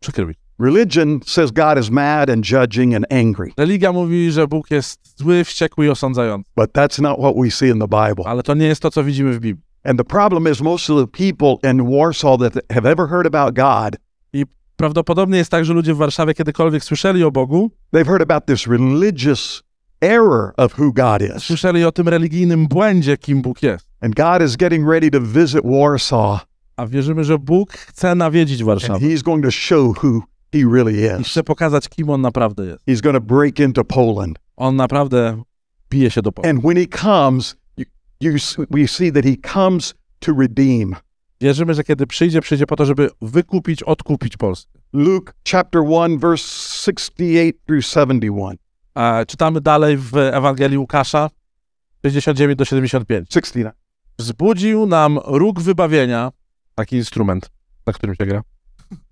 przykrył 0.00 0.30
ich. 0.30 0.36
Religion 0.58 1.20
says 1.26 1.50
God 1.50 1.78
is 1.78 1.90
mad 1.90 2.30
and 2.30 2.44
judging 2.44 2.94
and 2.94 3.04
angry. 3.12 3.50
Religia 3.58 3.92
mówi, 3.92 4.30
że 4.30 4.46
Bóg 4.46 4.70
jest 4.70 5.18
zły, 5.18 5.44
wściekły 5.44 5.86
i 5.86 5.88
osądzający. 5.88 6.50
But 6.56 6.72
that's 6.72 7.02
not 7.02 7.18
what 7.18 7.34
we 7.36 7.50
see 7.50 7.68
in 7.68 7.78
the 7.78 7.88
Bible. 7.88 8.24
Ale 8.26 8.42
to 8.42 8.54
nie 8.54 8.66
jest 8.66 8.82
to, 8.82 8.90
co 8.90 9.04
widzimy 9.04 9.32
w 9.32 9.40
Biblii. 9.40 9.66
And 9.84 9.98
the 9.98 10.04
problem 10.04 10.52
is 10.52 10.60
most 10.60 10.90
of 10.90 10.98
the 11.00 11.06
people 11.06 11.70
in 11.70 11.98
Warsaw 11.98 12.38
that 12.38 12.52
have 12.72 12.90
ever 12.90 13.08
heard 13.08 13.26
about 13.26 13.54
God, 13.54 13.96
I 14.32 14.44
prawdopodobnie 14.76 15.38
jest 15.38 15.50
tak, 15.50 15.64
że 15.64 15.74
ludzie 15.74 15.94
w 15.94 15.96
Warszawie 15.96 16.34
kiedykolwiek 16.34 16.84
słyszeli 16.84 17.24
o 17.24 17.30
Bogu, 17.30 17.70
they've 17.94 18.06
heard 18.06 18.22
about 18.22 18.46
this 18.46 18.66
religious 18.66 19.62
error 20.00 20.52
of 20.56 20.78
who 20.78 20.92
God 20.92 21.22
is. 21.36 21.42
Słyszeli 21.42 21.84
o 21.84 21.92
tym 21.92 22.08
religijnym 22.08 22.66
błędzie, 22.68 23.16
kim 23.16 23.42
Bóg 23.42 23.62
jest. 23.62 23.86
And 24.00 24.14
God 24.14 24.42
is 24.48 24.56
getting 24.56 24.88
ready 24.88 25.10
to 25.10 25.20
visit 25.20 25.60
Warsaw, 25.64 26.46
A 26.76 26.86
wierzymy, 26.86 27.24
że 27.24 27.38
Bóg 27.38 27.72
chce 27.72 28.14
nawiedzić 28.14 28.60
and 28.60 28.66
Warszawę. 28.66 29.06
He's 29.06 29.22
going 29.22 29.44
to 29.44 29.50
show 29.50 30.04
who 30.04 30.22
He 30.52 30.58
really 30.72 30.92
I 30.92 31.20
is. 31.20 31.26
chce 31.28 31.42
pokazać, 31.42 31.88
kim 31.88 32.10
on 32.10 32.20
naprawdę 32.20 32.66
jest. 32.66 32.86
He's 32.88 33.00
going 33.02 33.16
to 33.16 33.34
break 33.34 33.60
into 33.60 33.84
Poland. 33.84 34.38
On 34.56 34.76
naprawdę 34.76 35.42
bije 35.90 36.10
się 36.10 36.22
do 36.22 36.32
Polski. 36.32 36.50
And 36.50 36.60
when 36.64 36.76
He 36.76 36.86
comes, 36.86 37.56
you, 37.76 37.84
you, 38.20 38.38
we 38.70 38.88
see 38.88 39.12
that 39.12 39.24
He 39.24 39.36
comes 39.52 39.94
to 40.18 40.32
redeem. 40.40 40.94
Wierzymy, 41.40 41.74
że 41.74 41.84
kiedy 41.84 42.06
przyjdzie, 42.06 42.40
przyjdzie 42.40 42.66
po 42.66 42.76
to, 42.76 42.84
żeby 42.86 43.10
wykupić, 43.22 43.82
odkupić 43.82 44.36
Polskę. 44.36 44.72
Luke 44.92 45.32
chapter 45.50 45.82
1, 45.82 46.18
verse 46.18 46.48
68 46.48 47.52
through 47.66 47.84
71. 47.84 48.56
A 48.96 49.24
czytamy 49.28 49.60
dalej 49.60 49.96
w 49.96 50.16
Ewangelii 50.16 50.78
Łukasza 50.78 51.30
69 52.06 52.58
do 52.58 52.64
75. 52.64 53.28
69. 53.28 53.74
Wzbudził 54.18 54.86
nam 54.86 55.18
róg 55.24 55.60
wybawienia, 55.60 56.32
taki 56.74 56.96
instrument, 56.96 57.50
na 57.86 57.92
którym 57.92 58.14
się 58.14 58.26
gra, 58.26 58.42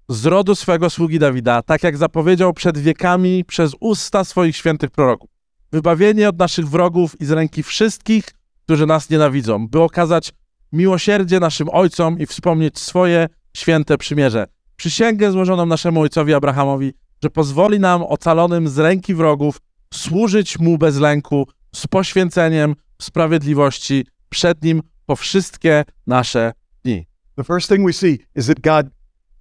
z 0.09 0.27
rodu 0.27 0.55
swego 0.55 0.91
sługi 0.91 1.19
Dawida, 1.19 1.63
tak 1.63 1.83
jak 1.83 1.97
zapowiedział 1.97 2.53
przed 2.53 2.79
wiekami 2.79 3.45
przez 3.45 3.73
usta 3.81 4.25
swoich 4.25 4.57
świętych 4.57 4.91
proroków. 4.91 5.31
Wybawienie 5.73 6.29
od 6.29 6.39
naszych 6.39 6.69
wrogów 6.69 7.21
i 7.21 7.25
z 7.25 7.31
ręki 7.31 7.63
wszystkich, 7.63 8.25
którzy 8.65 8.87
nas 8.87 9.11
nienawidzą, 9.11 9.69
by 9.69 9.81
okazać 9.81 10.33
miłosierdzie 10.73 11.41
naszym 11.41 11.69
ojcom 11.69 12.19
i 12.19 12.27
wspomnieć 12.27 12.79
swoje 12.79 13.29
święte 13.57 13.99
przymierze. 13.99 14.47
Przysięgę 14.77 15.33
złożoną 15.33 15.67
naszemu 15.67 16.01
ojcowi 16.01 16.35
Abrahamowi, 16.35 16.93
że 17.23 17.31
pozwoli 17.31 17.81
nam 17.81 18.03
ocalonym 18.03 18.69
z 18.69 18.79
ręki 18.79 19.15
wrogów 19.15 19.61
służyć 19.97 20.59
mu 20.59 20.79
bez 20.79 20.97
lęku, 20.99 21.49
z 21.75 21.87
poświęceniem, 21.87 22.75
w 22.99 23.05
sprawiedliwości 23.05 24.07
przed 24.29 24.65
nim 24.65 24.83
po 25.07 25.17
wszystkie 25.17 25.85
nasze 26.07 26.53
dni. 26.85 27.07
The 27.37 27.45
first 27.45 27.69
thing 27.69 27.87
we 27.87 27.93
see 27.93 28.19
is 28.37 28.47
that 28.47 28.61
God 28.61 28.87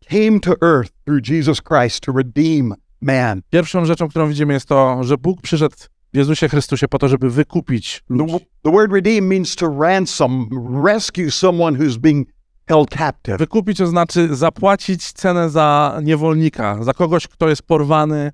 came 0.10 0.40
to 0.40 0.52
earth 0.62 0.92
through 1.06 1.30
Jesus 1.30 1.62
Christ 1.62 2.00
to 2.00 2.12
redeem 2.12 2.74
man. 3.02 3.42
Pierwszą 3.50 3.86
rzeczą, 3.86 4.08
którą 4.08 4.28
widzimy, 4.28 4.54
jest 4.54 4.66
to, 4.66 5.04
że 5.04 5.18
Bóg 5.18 5.42
przyszedł 5.42 5.76
w 6.14 6.18
Jezusie 6.18 6.50
Chrystusie 6.50 6.88
po 6.88 7.00
to, 7.00 7.08
żeby 7.08 7.30
wykupić 7.30 8.04
ludzi. 8.10 8.46
the 8.64 8.72
word 8.72 8.92
redeem 8.92 9.28
means 9.28 9.56
to 9.56 9.80
ransom, 9.80 10.50
rescue 10.86 11.32
someone 11.32 11.78
who's 11.78 11.98
being 11.98 12.28
held 12.68 12.90
captive. 12.90 13.38
Wykupić 13.38 13.78
to 13.78 13.88
znaczy 13.88 14.36
zapłacić 14.36 15.12
cenę 15.12 15.50
za 15.50 16.00
niewolnika, 16.04 16.84
za 16.84 16.94
kogoś, 16.94 17.28
kto 17.28 17.50
jest 17.50 17.62
porwany 17.62 18.32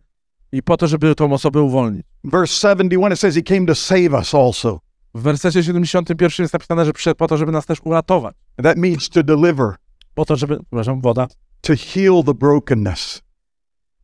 i 0.51 0.63
po 0.63 0.77
to, 0.77 0.87
żeby 0.87 1.15
tą 1.15 1.33
osobę 1.33 1.61
uwolnić. 1.61 2.05
Verse 2.23 2.53
71, 2.53 3.13
it 3.13 3.19
says 3.19 3.35
he 3.35 3.41
came 3.41 3.65
to 3.65 3.75
save 3.75 4.13
us 4.13 4.35
also. 4.35 4.79
W 5.15 5.21
wersecie 5.21 5.63
71 5.63 6.43
jest 6.43 6.53
napisane, 6.53 6.85
że 6.85 6.93
przyszedł 6.93 7.17
po 7.17 7.27
to, 7.27 7.37
żeby 7.37 7.51
nas 7.51 7.65
też 7.65 7.79
uratować. 7.83 8.35
And 8.57 8.65
that 8.67 8.77
means 8.77 9.09
to 9.09 9.23
deliver, 9.23 9.75
Po 10.13 10.25
to, 10.25 10.35
żeby, 10.35 10.57
przepraszam, 10.59 11.01
woda, 11.01 11.27
to 11.61 11.73
heal 11.93 12.23
the 12.25 12.33
brokenness. 12.33 13.21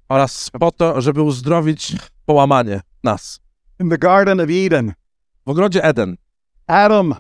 oraz 0.09 0.49
po 0.59 0.71
to, 0.71 1.01
żeby 1.01 1.21
uzdrowić 1.21 1.93
połamanie 2.25 2.81
nas. 3.03 3.39
In 3.79 3.89
the 3.89 3.97
Garden 3.97 4.39
of 4.39 4.47
Eden, 4.65 4.93
W 5.45 5.49
ogrodzie 5.49 5.83
Eden 5.83 6.17
Adam 6.67 7.15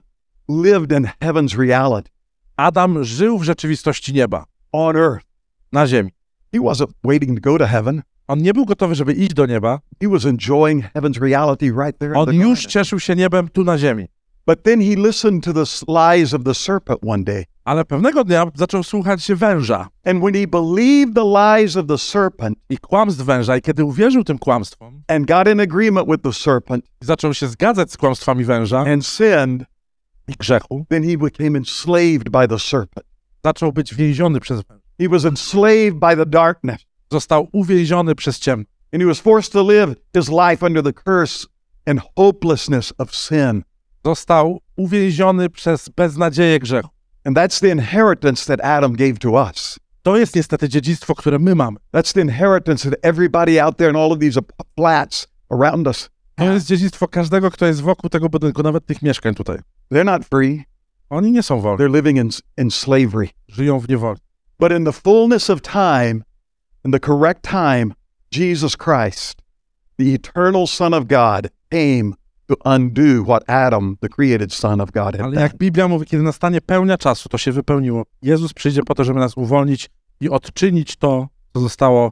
lived 0.49 0.91
in 0.91 1.07
heaven's 1.21 1.57
reality 1.57 2.09
Adam 2.57 3.03
żył 3.03 3.39
w 3.39 3.43
rzeczywistości 3.43 4.13
nieba, 4.13 4.45
on 4.71 4.95
earth. 4.95 5.25
na 5.71 5.87
ziemi. 5.87 6.11
He 6.53 6.59
wasn't 6.59 6.91
waiting 7.03 7.41
to 7.41 7.51
go 7.51 7.57
to 7.57 7.67
heaven. 7.67 8.01
On 8.27 8.39
nie 8.41 8.53
był 8.53 8.65
gotowy, 8.65 8.95
żeby 8.95 9.13
iść 9.13 9.33
do 9.33 9.45
nieba. 9.45 9.79
He 10.01 10.09
was 10.09 10.25
enjoying 10.25 10.85
heaven's 10.93 11.21
reality 11.21 11.65
right 11.65 11.99
there. 11.99 12.13
On 12.15 12.25
the 12.25 12.33
już 12.33 12.65
cieszył 12.65 12.99
się 12.99 13.15
niebem 13.15 13.49
tu 13.49 13.63
na 13.63 13.77
ziemi. 13.77 14.07
But 14.47 14.63
then 14.63 14.81
he 14.81 14.95
listened 14.95 15.43
to 15.43 15.53
the 15.53 15.65
lies 15.87 16.33
of 16.33 16.43
the 16.43 16.53
serpent 16.53 16.99
one 17.03 17.23
day. 17.23 17.45
Ale 17.63 17.85
pewnego 17.85 18.23
dnia 18.23 18.45
zaczął 18.55 18.83
słuchać 18.83 19.23
się 19.23 19.35
węża 19.35 19.87
And 20.05 20.23
when 20.23 20.33
he 20.33 20.47
believed 20.47 21.15
the 21.15 21.25
lies 21.25 21.77
of 21.77 21.87
the 21.87 21.97
serpent 21.97 22.57
i 22.69 22.77
kłamstw 22.77 23.23
węża. 23.23 23.57
I 23.57 23.61
kiedy 23.61 23.85
uwierzył 23.85 24.23
tym 24.23 24.39
kłamstwom 24.39 25.01
and 25.07 25.27
got 25.27 25.47
in 25.47 25.59
agreement 25.59 26.07
with 26.07 26.23
the 26.23 26.33
serpent 26.33 26.85
zaczął 27.01 27.33
się 27.33 27.47
zgadzać 27.47 27.91
z 27.91 27.97
kłamstwami 27.97 28.43
węża 28.43 28.79
and 28.79 29.05
sinned, 29.05 29.65
i 30.27 30.33
grzechu, 30.39 30.85
then 30.89 31.03
he 31.03 31.17
became 31.17 31.57
enslaved 31.57 32.29
by 32.29 32.47
the 32.47 32.59
serpent. 32.59 33.05
zaczął 33.43 33.73
być 33.73 33.95
więziony 33.95 34.39
przez 34.39 34.61
węża. 34.61 34.81
He 34.99 35.09
was 35.09 35.25
enslaved 35.25 35.99
by 35.99 36.15
the 36.15 36.25
darkness. 36.25 36.85
Został 37.11 37.47
uwięziony 37.51 38.15
przez 38.15 38.39
ciemność. 38.39 38.69
And 38.93 39.01
he 39.03 39.07
was 39.07 39.19
forced 39.19 39.53
to 39.53 39.63
live 39.71 39.95
his 40.15 40.29
life 40.29 40.65
under 40.65 40.83
the 40.83 40.93
curse 40.93 41.47
and 41.85 41.99
hopelessness 42.17 42.93
of 42.97 43.15
sin. 43.15 43.63
Został 44.05 44.59
uwięziony 44.75 45.49
przez 45.49 45.89
beznadzieję 45.89 46.59
grzechu. 46.59 46.89
And 47.23 47.37
that's 47.37 47.59
the 47.61 47.69
inheritance 47.69 48.45
that 48.57 48.65
Adam 48.65 48.93
gave 48.95 49.19
to 49.19 49.31
us. 49.31 49.79
To 50.03 50.17
jest 50.17 50.35
niestety 50.35 50.69
dziedzictwo, 50.69 51.15
które 51.15 51.39
my 51.39 51.55
mamy. 51.55 51.77
That's 51.93 52.13
the 52.13 52.21
inheritance 52.21 52.89
that 52.89 52.99
everybody 53.01 53.63
out 53.63 53.77
there 53.77 53.89
in 53.91 53.95
all 53.95 54.11
of 54.11 54.19
these 54.19 54.39
flats 54.75 55.27
around 55.49 55.87
us, 55.87 56.09
To 56.35 56.51
jest 56.53 56.67
dziedzictwo 56.67 57.07
każdego, 57.07 57.51
kto 57.51 57.65
jest 57.65 57.81
wokół 57.81 58.09
tego 58.09 58.29
budynku, 58.29 58.63
nawet 58.63 58.85
tych 58.85 59.01
mieszkań 59.01 59.35
tutaj. 59.35 59.57
they're 59.91 60.05
not 60.05 60.25
free. 60.25 60.63
Oni 61.09 61.31
nie 61.31 61.43
są 61.43 61.61
wolni, 61.61 61.85
They're 61.85 61.95
living 61.95 62.17
in, 62.17 62.29
in 62.63 62.71
slavery. 62.71 63.29
żyją 63.47 63.79
w 63.79 63.89
niewoli. 63.89 64.19
But 64.59 64.71
in 64.71 64.85
the 64.85 64.91
fullness 64.91 65.49
of 65.49 65.61
time, 65.61 66.15
in 66.85 66.91
the 66.91 66.99
correct 66.99 67.43
time, 67.43 67.93
Jesus 68.29 68.75
Christ, 68.75 69.41
the 69.97 70.13
eternal 70.13 70.67
Son 70.67 70.93
of 70.93 71.07
God, 71.07 71.49
came 71.71 72.15
to 72.47 72.55
undo 72.63 73.23
what 73.23 73.43
Adam, 73.49 73.97
the 74.01 74.09
created 74.09 74.51
Son 74.51 74.79
of 74.79 74.91
God, 74.91 75.15
had 75.15 75.25
Ale 75.25 75.41
jak 75.41 75.57
Biblia 75.57 75.87
mówi, 75.87 76.05
kiedy 76.05 76.23
nastanie 76.23 76.61
pełnia 76.61 76.97
czasu, 76.97 77.29
to 77.29 77.37
się 77.37 77.51
wypełniło. 77.51 78.05
Jezus 78.21 78.53
przyjdzie 78.53 78.83
po 78.83 78.95
to, 78.95 79.03
żeby 79.03 79.19
nas 79.19 79.37
uwolnić 79.37 79.89
i 80.19 80.29
odczynić 80.29 80.95
to, 80.95 81.27
co 81.53 81.59
zostało, 81.59 82.11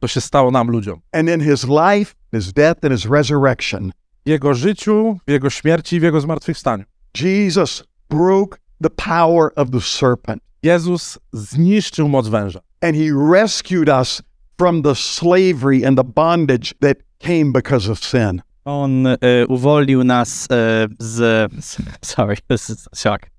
co 0.00 0.08
się 0.08 0.20
stało 0.20 0.50
nam, 0.50 0.70
ludziom. 0.70 1.00
And 1.12 1.28
in 1.28 1.40
his 1.40 1.64
life, 1.64 2.14
his 2.34 2.52
death, 2.52 2.84
and 2.84 2.92
his 2.92 3.10
resurrection, 3.10 3.92
W 4.26 4.28
Jego 4.28 4.54
życiu, 4.54 5.18
w 5.26 5.30
Jego 5.30 5.50
śmierci 5.50 5.96
i 5.96 6.00
w 6.00 6.02
Jego 6.02 6.20
zmartwychwstaniu. 6.20 6.84
Jesus 7.20 7.84
broke 8.08 8.58
the 8.82 8.90
power 8.90 9.50
of 9.56 9.70
the 9.70 9.80
serpent 9.80 10.42
Jezus 10.64 11.18
zniszczył 11.32 12.08
moc 12.08 12.28
węża. 12.28 12.60
and 12.82 12.96
he 12.96 13.10
rescued 13.32 13.88
us 13.88 14.22
from 14.58 14.82
the 14.82 14.94
slavery 14.94 15.84
and 15.86 15.98
the 15.98 16.04
bondage 16.04 16.74
that 16.80 16.96
came 17.18 17.52
because 17.52 17.90
of 17.92 17.98
sin. 18.04 18.42
On 18.64 19.06
e, 19.06 19.16
uwolnił 19.48 20.04
nas 20.04 20.48
e, 20.50 20.86
z. 20.98 21.52
z- 21.64 21.76
Sorry, 22.02 22.36
this 22.48 22.70
is 22.70 22.88
a 22.92 22.96
shock. 22.96 23.30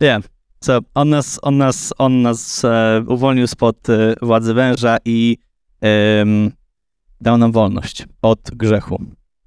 yeah. 0.00 0.22
So 0.64 0.80
on 0.94 1.08
nas, 1.10 1.38
on 1.42 1.58
nas, 1.58 1.92
on 1.98 2.22
nas 2.22 2.64
e, 2.64 3.04
uwolnił 3.08 3.46
spod 3.46 3.88
e, 3.90 4.14
władzy 4.22 4.54
węża 4.54 4.96
i 5.04 5.36
dał 7.20 7.38
nam 7.38 7.52
wolność 7.52 8.06
od 8.22 8.40
grzechu. 8.52 9.02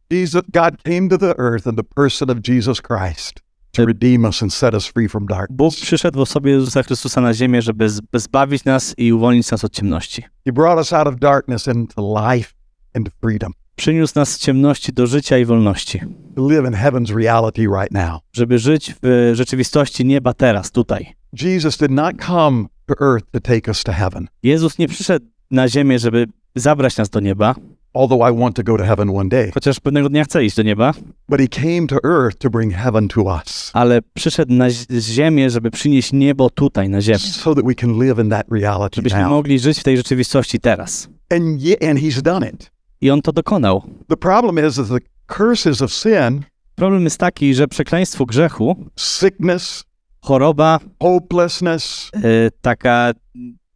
Jesus, 0.09 0.41
God 0.53 0.83
came 0.83 1.09
to 1.09 1.17
the 1.17 1.33
earth 1.39 1.65
in 1.67 1.75
the 1.75 1.83
person 1.83 2.29
of 2.29 2.37
Jesus 2.47 2.81
Christ 2.81 3.39
to 3.75 3.85
redeem 3.85 4.25
us 4.25 4.43
and 4.43 4.53
set 4.53 4.73
us 4.73 4.87
free 4.87 5.09
from 5.09 5.25
darkness. 5.25 5.57
Bóg 5.57 5.75
przyszedł 5.75 6.19
w 6.19 6.21
osobie 6.21 6.51
Jezusa 6.51 6.83
Chrystusa 6.83 7.21
na 7.21 7.33
ziemię, 7.33 7.61
żeby 7.61 7.89
zbawić 8.13 8.65
nas 8.65 8.95
i 8.97 9.13
uwolnić 9.13 9.51
nas 9.51 9.63
od 9.63 9.73
ciemności. 9.73 10.23
He 10.45 10.53
brought 10.53 10.77
us 10.77 10.93
out 10.93 11.07
of 11.07 11.15
darkness 11.19 11.67
into 11.67 12.29
life 12.31 12.53
and 12.93 13.09
freedom 13.21 13.51
Przyniósł 13.75 14.13
nas 14.15 14.31
z 14.31 14.39
ciemności 14.39 14.93
do 14.93 15.07
życia 15.07 15.37
i 15.37 15.45
wolności, 15.45 15.99
to 16.35 16.47
live 16.47 16.65
in 16.65 16.73
heaven's 16.73 17.15
reality 17.17 17.61
right 17.61 17.91
now. 17.91 18.21
żeby 18.33 18.59
żyć 18.59 18.95
w 19.03 19.31
rzeczywistości 19.33 20.05
nieba 20.05 20.33
teraz, 20.33 20.71
tutaj. 20.71 21.15
Jesus 21.41 21.77
did 21.77 21.91
not 21.91 22.15
come 22.25 22.65
to 22.85 22.95
earth 23.05 23.31
to 23.31 23.39
take 23.39 23.71
us 23.71 23.83
to 23.83 23.93
heaven, 23.93 24.27
Jezus 24.43 24.77
nie 24.77 24.87
przyszedł 24.87 25.25
na 25.51 25.67
ziemię, 25.67 25.99
żeby 25.99 26.27
zabrać 26.55 26.97
nas 26.97 27.09
do 27.09 27.19
nieba, 27.19 27.55
although 27.95 28.29
I 28.29 28.39
want 28.41 28.55
to 28.55 28.63
go 28.63 28.77
to 28.77 28.83
heaven 28.83 29.09
one 29.09 29.29
day, 29.29 29.51
chociaż 29.53 29.79
pewnego 29.79 30.09
dnia 30.09 30.23
chcę 30.23 30.45
iść 30.45 30.55
do 30.55 30.63
nieba, 30.63 30.93
but 31.29 31.39
he 31.39 31.47
came 31.47 31.87
to 31.87 31.95
earth 32.03 32.37
to 32.37 32.49
bring 32.49 32.73
heaven 32.73 33.07
to 33.07 33.21
us 33.23 33.71
ale 33.73 34.01
przyszedł 34.13 34.53
na 34.53 34.69
zi- 34.69 34.85
ziemię, 35.01 35.49
żeby 35.49 35.71
przynieść 35.71 36.13
niebo 36.13 36.49
tutaj, 36.49 36.89
na 36.89 37.01
ziemię. 37.01 37.19
so 37.19 37.55
that 37.55 37.65
we 37.65 37.75
can 37.75 37.99
live 37.99 38.19
in 38.19 38.29
that 38.29 38.45
reality 38.51 38.95
Żebyśmy 38.95 39.19
now. 39.19 39.29
mogli 39.29 39.59
żyć 39.59 39.79
w 39.79 39.83
tej 39.83 39.97
rzeczywistości 39.97 40.59
teraz. 40.59 41.07
And, 41.31 41.61
ye- 41.61 41.89
and 41.89 41.99
he's 41.99 42.21
done 42.21 42.49
it. 42.49 42.71
I 43.01 43.09
on 43.11 43.21
to 43.21 43.31
dokonał. 43.31 43.83
The 44.09 44.17
problem 44.17 44.67
is 44.67 44.75
that 44.75 44.87
the 44.87 44.99
curses 45.37 45.81
of 45.81 45.93
sin, 45.93 46.41
Problem 46.75 47.03
jest 47.03 47.17
taki, 47.17 47.53
że 47.53 47.67
przekleństwo 47.67 48.25
grzechu, 48.25 48.75
sickness, 48.95 49.83
choroba, 50.21 50.79
hopelessness, 50.99 52.11
y, 52.15 52.51
taka 52.61 53.11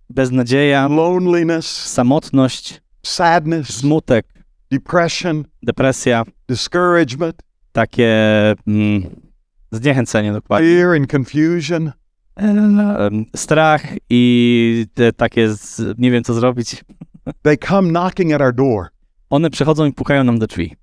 beznadzieja, 0.09 0.87
loneliness, 0.87 1.65
samotność, 1.85 2.81
sadness, 3.03 3.67
smutek, 3.77 4.25
depression, 4.71 5.45
depresja, 5.63 6.23
discouragement, 6.47 7.35
takie 7.71 8.09
mm, 8.67 9.03
zniechęcenie 9.71 10.33
dokładnie, 10.33 10.67
fear, 10.77 10.95
and 10.95 11.07
confusion, 11.13 11.91
strach 13.35 13.83
i 14.09 14.85
te 14.93 15.13
takie 15.13 15.53
z, 15.55 15.81
nie 15.97 16.11
wiem 16.11 16.23
co 16.23 16.33
zrobić. 16.33 16.83
they 17.41 17.57
come 17.57 17.89
knocking 17.89 18.33
at 18.33 18.41
our 18.41 18.53
door. 18.53 18.87
One 19.29 19.49
przychodzą 19.49 19.85
i 19.85 19.93
pukają 19.93 20.23
nam 20.23 20.39
do 20.39 20.47
drzwi. 20.47 20.75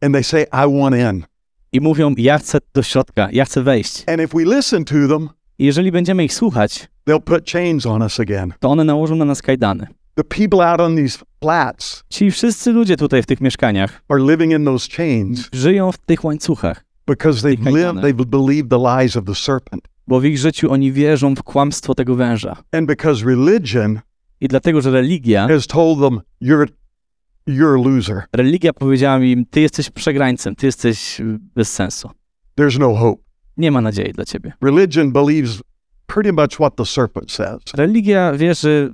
and 0.00 0.14
they 0.14 0.24
say, 0.24 0.42
I 0.52 0.80
want 0.80 0.96
in. 0.96 1.24
i 1.72 1.80
mówią, 1.80 2.14
ja 2.18 2.38
chcę 2.38 2.58
do 2.74 2.82
środka, 2.82 3.28
ja 3.32 3.44
chcę 3.44 3.62
wejść. 3.62 4.04
And 4.06 4.20
if 4.22 4.36
we 4.38 4.56
listen 4.56 4.84
to 4.84 4.94
them, 4.94 5.28
I 5.58 5.64
jeżeli 5.64 5.92
będziemy 5.92 6.24
ich 6.24 6.34
słuchać, 6.34 6.88
they'll 7.08 7.20
put 7.20 7.50
chains 7.50 7.86
on 7.86 8.02
us 8.02 8.20
again. 8.20 8.52
to 8.60 8.70
one 8.70 8.84
nałożą 8.84 9.16
na 9.16 9.24
nas 9.24 9.42
kajdany. 9.42 9.86
The 10.16 10.24
people 10.24 10.60
out 10.60 10.80
on 10.80 10.96
these 10.96 11.18
flats 11.40 12.04
Ci 12.10 12.30
wszyscy 12.30 12.72
ludzie 12.72 12.96
tutaj 12.96 13.22
w 13.22 13.26
tych 13.26 13.40
mieszkaniach 13.40 14.02
are 14.08 14.20
living 14.20 14.52
in 14.52 14.64
those 14.64 14.88
chains 14.96 15.48
żyją 15.52 15.92
w 15.92 15.98
tych 15.98 16.24
łańcuchach, 16.24 16.84
because 17.06 17.48
they've 17.48 17.66
lived, 17.76 18.02
they've 18.02 18.26
believed 18.26 18.70
the 18.70 18.78
lies 18.78 19.16
of 19.16 19.24
the 19.24 19.34
serpent. 19.34 19.88
bo 20.06 20.20
w 20.20 20.24
ich 20.24 20.38
życiu 20.38 20.72
oni 20.72 20.92
wierzą 20.92 21.34
w 21.34 21.42
kłamstwo 21.42 21.94
tego 21.94 22.14
węża. 22.14 22.56
And 22.72 22.86
because 22.86 23.24
religion 23.26 24.00
I 24.40 24.48
dlatego, 24.48 24.80
że 24.80 24.90
religia, 24.90 25.48
has 25.48 25.66
told 25.66 25.98
them, 26.00 26.20
you're, 26.42 26.68
you're 27.48 27.80
a 27.80 27.94
loser. 27.94 28.22
religia 28.32 28.72
powiedziała 28.72 29.18
im, 29.18 29.46
ty 29.46 29.60
jesteś 29.60 29.90
przegrańcem, 29.90 30.54
ty 30.54 30.66
jesteś 30.66 31.20
y, 31.20 31.38
bez 31.54 31.72
sensu. 31.72 32.10
There's 32.60 32.78
no 32.78 32.94
hope. 32.94 33.22
Nie 33.56 33.70
ma 33.70 33.80
nadziei 33.80 34.12
dla 34.12 34.24
ciebie. 34.24 34.52
Religion 34.62 35.12
believes 35.12 35.62
pretty 36.06 36.32
much 36.32 36.54
what 36.54 36.76
the 36.76 36.86
serpent 36.86 37.32
says. 37.32 37.58
Religia 37.76 38.32
wierzy 38.32 38.92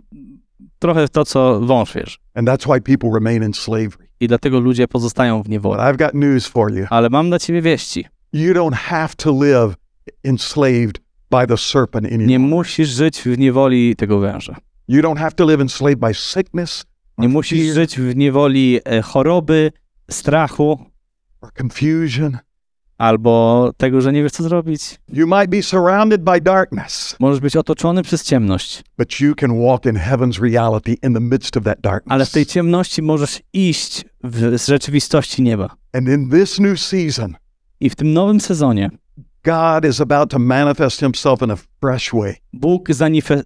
trochę 0.78 1.06
w 1.06 1.10
to, 1.10 1.24
co 1.24 1.60
wąż 1.60 1.94
wierzy. 1.94 2.16
And 2.34 2.48
that's 2.48 2.72
why 2.72 2.80
people 2.80 3.10
remain 3.14 3.44
in 3.44 3.54
slavery. 3.54 4.08
I 4.20 4.28
dlatego 4.28 4.60
ludzie 4.60 4.88
pozostają 4.88 5.38
w 5.38 5.42
But 5.42 5.50
niewoli. 5.50 5.80
I've 5.80 5.96
got 5.96 6.14
news 6.14 6.46
for 6.46 6.74
you. 6.74 6.86
Ale 6.90 7.08
mam 7.10 7.28
dla 7.28 7.38
ciebie 7.38 7.62
wieści. 7.62 8.04
You 8.32 8.54
don't 8.54 8.74
have 8.74 9.08
to 9.16 9.32
live 9.32 9.74
enslaved 10.24 11.00
by 11.30 11.46
the 11.46 11.56
serpent 11.56 12.10
Nie 12.10 12.38
musisz 12.38 12.88
żyć 12.88 13.22
w 13.22 13.38
niewoli 13.38 13.96
tego 13.96 14.18
węża. 14.18 14.56
You 14.88 15.02
don't 15.02 15.18
have 15.18 15.32
to 15.32 15.46
live 15.46 15.60
enslaved 15.60 15.98
by 15.98 16.14
sickness 16.14 16.84
Nie 17.18 17.28
musisz 17.28 17.60
fear 17.64 17.74
żyć 17.74 17.98
w 17.98 18.16
niewoli 18.16 18.80
e, 18.84 19.02
choroby, 19.02 19.72
strachu 20.10 20.78
or 21.40 21.52
confusion. 21.52 22.38
Albo 23.00 23.70
tego, 23.76 24.00
że 24.00 24.12
nie 24.12 24.22
wiesz, 24.22 24.32
co 24.32 24.42
zrobić. 24.42 24.82
You 25.12 25.26
might 25.26 25.50
be 25.50 25.62
surrounded 25.62 26.22
by 26.22 26.40
darkness, 26.40 27.16
Możesz 27.20 27.40
być 27.40 27.56
otoczony 27.56 28.02
przez 28.02 28.24
ciemność, 28.24 28.82
but 28.98 29.20
you 29.20 29.34
can 29.34 29.64
walk 29.66 29.86
in 29.86 29.94
heaven's 29.94 30.42
reality 30.42 30.92
in 31.02 31.14
the 31.14 31.20
midst 31.20 31.56
of 31.56 31.64
that 31.64 31.78
ale 31.82 31.92
darkness. 31.92 32.28
w 32.28 32.32
tej 32.32 32.46
ciemności 32.46 33.02
możesz 33.02 33.40
iść 33.52 34.04
w 34.24 34.58
z 34.58 34.66
rzeczywistości 34.66 35.42
nieba. 35.42 35.70
And 35.92 36.08
in 36.08 36.30
this 36.30 36.58
new 36.58 36.80
season, 36.80 37.34
I 37.80 37.90
w 37.90 37.96
tym 37.96 38.12
nowym 38.12 38.40
sezonie 38.40 38.90
God 39.44 39.84
is 39.84 40.00
about 40.00 40.30
to 40.30 40.38
manifest 40.38 41.00
himself 41.00 41.42
in 41.42 41.50
a 41.50 41.56
fresh 41.80 42.12
way, 42.12 42.34
Bóg 42.52 42.88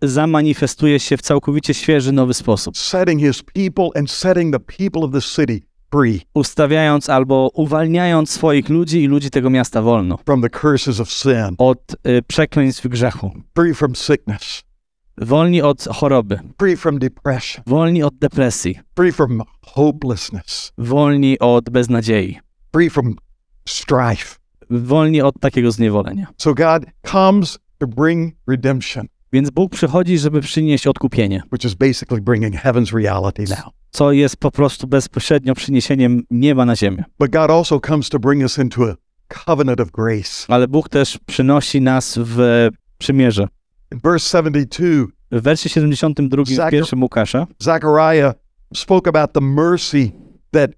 zamanifestuje 0.03 1.01
się 1.01 1.17
w 1.17 1.23
całkowicie 1.23 1.75
świeży, 1.75 2.13
nowy 2.13 2.35
sposób, 2.35 2.79
setting 2.79 3.21
his 3.21 3.43
people 3.43 3.89
and 4.01 4.11
setting 4.11 4.55
the 4.55 4.61
people 4.61 5.03
of 5.03 5.13
the 5.13 5.21
city 5.21 5.74
free 5.95 6.21
ustawiając 6.35 7.11
albo 7.11 7.51
uwalniając 7.55 8.31
swoich 8.31 8.69
ludzi 8.69 9.03
i 9.03 9.07
ludzi 9.07 9.31
tego 9.31 9.51
miasta 9.51 9.83
wolno. 9.83 10.19
From 10.25 10.43
the 10.43 10.51
curses 10.51 11.01
of 11.01 11.13
sin, 11.13 11.55
od 11.59 11.97
y, 12.09 12.23
przekleństw 12.23 12.89
grzechu, 12.89 13.31
free 13.55 13.75
from 13.75 13.95
sickness, 13.95 14.63
wolni 15.19 15.63
od 15.63 15.85
choroby, 15.85 16.41
free 16.59 16.77
from 16.77 16.99
depression, 16.99 17.65
wolni 17.67 18.03
od 18.03 18.15
depresji, 18.19 18.79
free 18.97 19.13
from 19.13 19.43
hopelessness, 19.63 20.73
wolni 20.79 21.39
od 21.39 21.71
beznadziei, 21.71 22.39
free 22.73 22.91
from 22.91 23.17
strife. 23.69 24.37
wolni 24.71 25.23
od 25.23 25.35
takiego 25.41 25.71
zniewolenia. 25.73 26.27
So 26.39 26.55
God 26.55 26.85
comes 27.07 27.59
to 27.79 27.87
bring 27.87 28.35
redemption, 28.47 29.07
Więc 29.33 29.51
Bóg 29.51 29.73
przychodzi, 29.73 30.19
żeby 30.19 30.41
przynieść 30.41 30.87
odkupienie, 30.87 31.43
which 31.53 31.65
is 31.65 31.75
basically 31.75 32.21
bringing 32.21 32.55
heaven's 32.55 32.97
reality 32.97 33.43
now. 33.43 33.84
Co 33.95 34.13
jest 34.13 34.37
po 34.37 34.51
prostu 34.51 34.87
bezpośrednio 34.87 35.55
przyniesieniem 35.55 36.23
nieba 36.31 36.65
na 36.65 36.77
ziemię. 36.77 37.05
But 37.19 37.31
God 37.31 37.51
also 37.51 37.81
comes 37.81 38.09
to 38.09 38.19
bring 38.19 38.43
us 38.43 38.59
into 38.59 38.91
a 38.91 38.95
covenant 39.45 39.81
of 39.81 39.91
grace. 39.91 40.45
Ale 40.49 40.69
Bóg 40.69 40.89
też 40.89 41.19
przynosi 41.27 41.81
nas 41.81 42.19
w 42.23 42.69
przymierze. 42.99 43.49
In 43.93 43.99
verse 44.05 44.29
72, 44.39 45.07
W 45.33 45.43
wersie 45.43 45.69
72 45.69 46.43
w 46.45 46.49
Zachar- 46.49 46.71
pierwszym 46.71 47.03
Łukasza 47.03 47.47
Zechariah 47.59 48.35
spoke 48.75 49.09
about 49.09 49.33
the 49.33 49.41
mercy 49.41 50.13
that 50.51 50.71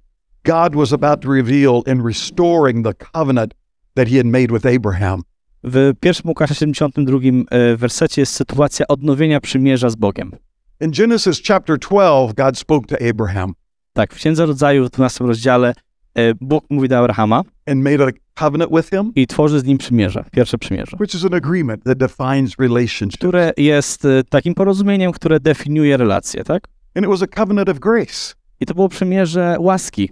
God 0.45 0.75
was 0.75 0.93
about 0.93 1.21
to 1.21 1.33
reveal 1.33 1.83
in 1.87 2.07
restoring 2.07 2.87
the 2.87 2.95
covenant 3.13 3.55
that 3.95 4.09
he 4.09 4.17
had 4.17 4.27
made 4.27 4.47
with 4.53 4.67
Abraham. 4.67 5.23
W 5.65 5.93
pierwszym 6.01 6.29
Łukasza 6.29 6.55
72 6.55 7.19
e, 7.51 7.77
wersecie 7.77 8.23
jest 8.23 8.33
sytuacja 8.35 8.87
odnowienia 8.87 9.41
przymierza 9.41 9.91
z 9.91 9.97
Bogiem. 9.97 10.31
In 10.81 10.91
Genesis 10.91 11.41
chapter 11.41 11.79
12, 11.79 12.35
God 12.35 12.59
spoke 12.59 12.87
to 12.87 12.97
Abraham 13.09 13.55
Tak, 13.93 14.15
w 14.15 14.17
Księdze 14.17 14.47
Rodzaju 14.47 14.85
w 14.85 14.91
12 14.91 15.25
rozdziale 15.25 15.75
e, 16.15 16.35
Bóg 16.35 16.65
mówi 16.71 16.89
do 16.89 16.99
Abrahama 16.99 17.43
and 17.67 17.83
made 17.83 18.05
a 18.05 18.11
covenant 18.35 18.71
with 18.71 18.91
him, 18.91 19.13
i 19.15 19.27
tworzy 19.27 19.61
z 19.61 19.65
nim 19.65 19.79
przymierze, 19.79 20.25
pierwsze 20.33 20.59
przymierze, 20.59 20.97
which 21.01 21.15
is 21.15 21.25
an 21.25 21.35
agreement 21.35 21.85
that 21.85 21.99
defines 21.99 22.59
relationships. 22.59 23.17
które 23.17 23.53
jest 23.57 24.05
e, 24.05 24.25
takim 24.25 24.55
porozumieniem, 24.55 25.13
które 25.13 25.41
definiuje 25.41 25.97
relacje, 25.97 26.45
tak? 26.45 26.69
And 26.95 27.07
it 27.07 27.11
was 27.11 27.23
a 27.23 27.27
covenant 27.27 27.69
of 27.69 27.79
grace. 27.79 28.35
I 28.61 28.67
to 28.67 28.75
było 28.75 28.89
przymierze 28.89 29.57
łaski. 29.59 30.11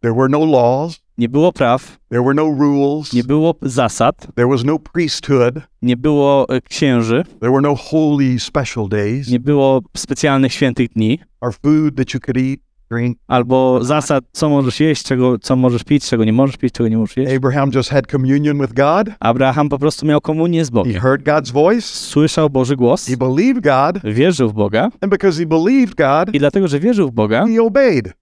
There 0.00 0.14
were 0.14 0.28
no 0.28 0.44
laws, 0.44 1.00
Nie 1.22 1.28
było 1.28 1.52
praw, 1.52 1.98
there 2.10 2.22
were 2.22 2.34
no 2.34 2.42
rules, 2.42 3.12
nie 3.12 3.24
było 3.24 3.54
zasad, 3.62 4.26
there 4.34 4.48
was 4.48 4.64
no 4.64 4.78
priesthood, 4.78 5.54
nie 5.82 5.96
było 5.96 6.46
e, 6.48 6.60
księży, 6.60 7.24
there 7.40 7.52
were 7.52 7.60
no 7.62 7.74
holy 7.76 8.38
special 8.40 8.88
days, 8.88 9.28
nie 9.28 9.40
było 9.40 9.80
specjalnych 9.96 10.52
świętych 10.52 10.88
dni, 10.88 11.18
or 11.40 11.52
food 11.54 11.96
that 11.96 12.14
you 12.14 12.20
could 12.20 12.36
eat, 12.36 12.58
drink. 12.90 13.18
albo 13.28 13.84
zasad, 13.84 14.24
co 14.32 14.48
możesz 14.48 14.80
jeść, 14.80 15.02
czego, 15.04 15.38
co 15.38 15.56
możesz 15.56 15.84
pić, 15.84 16.08
czego 16.08 16.24
nie 16.24 16.32
możesz 16.32 16.56
pić, 16.56 16.72
czego 16.74 16.88
nie 16.88 16.98
możesz 16.98 17.16
jeść. 17.16 17.32
Abraham 17.36 17.70
just 17.74 17.90
had 17.90 18.06
communion 18.06 18.58
with 18.60 18.72
God. 18.74 19.14
Abraham 19.20 19.68
po 19.68 19.78
prostu 19.78 20.06
miał 20.06 20.20
komunię 20.20 20.64
z 20.64 20.68
He 20.68 20.72
Bogiem. 20.74 21.00
heard 21.00 21.22
God's 21.22 21.52
voice, 21.52 21.86
Słyszał 21.86 22.50
Boży 22.50 22.76
głos, 22.76 23.06
he 23.06 23.16
believed 23.16 23.62
God, 23.64 24.12
wierzył 24.14 24.48
w 24.48 24.52
Boga 24.52 24.84
and 25.00 25.10
because 25.12 25.38
he 25.40 25.46
believed 25.46 25.94
God, 25.94 26.34
i 26.34 26.38
dlatego, 26.38 26.68
że 26.68 26.80
wierzył 26.80 27.08
w 27.08 27.12
Boga, 27.12 27.46
he 27.46 27.62
obeyed. 27.62 28.12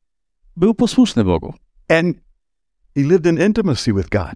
był 0.56 0.74
posłuszny 0.74 1.24
Bogu. 1.24 1.54
And 1.88 2.16
he 2.94 3.02
lived 3.02 3.26
in 3.26 3.38
intimacy 3.38 3.92
with 3.92 4.08
God. 4.10 4.34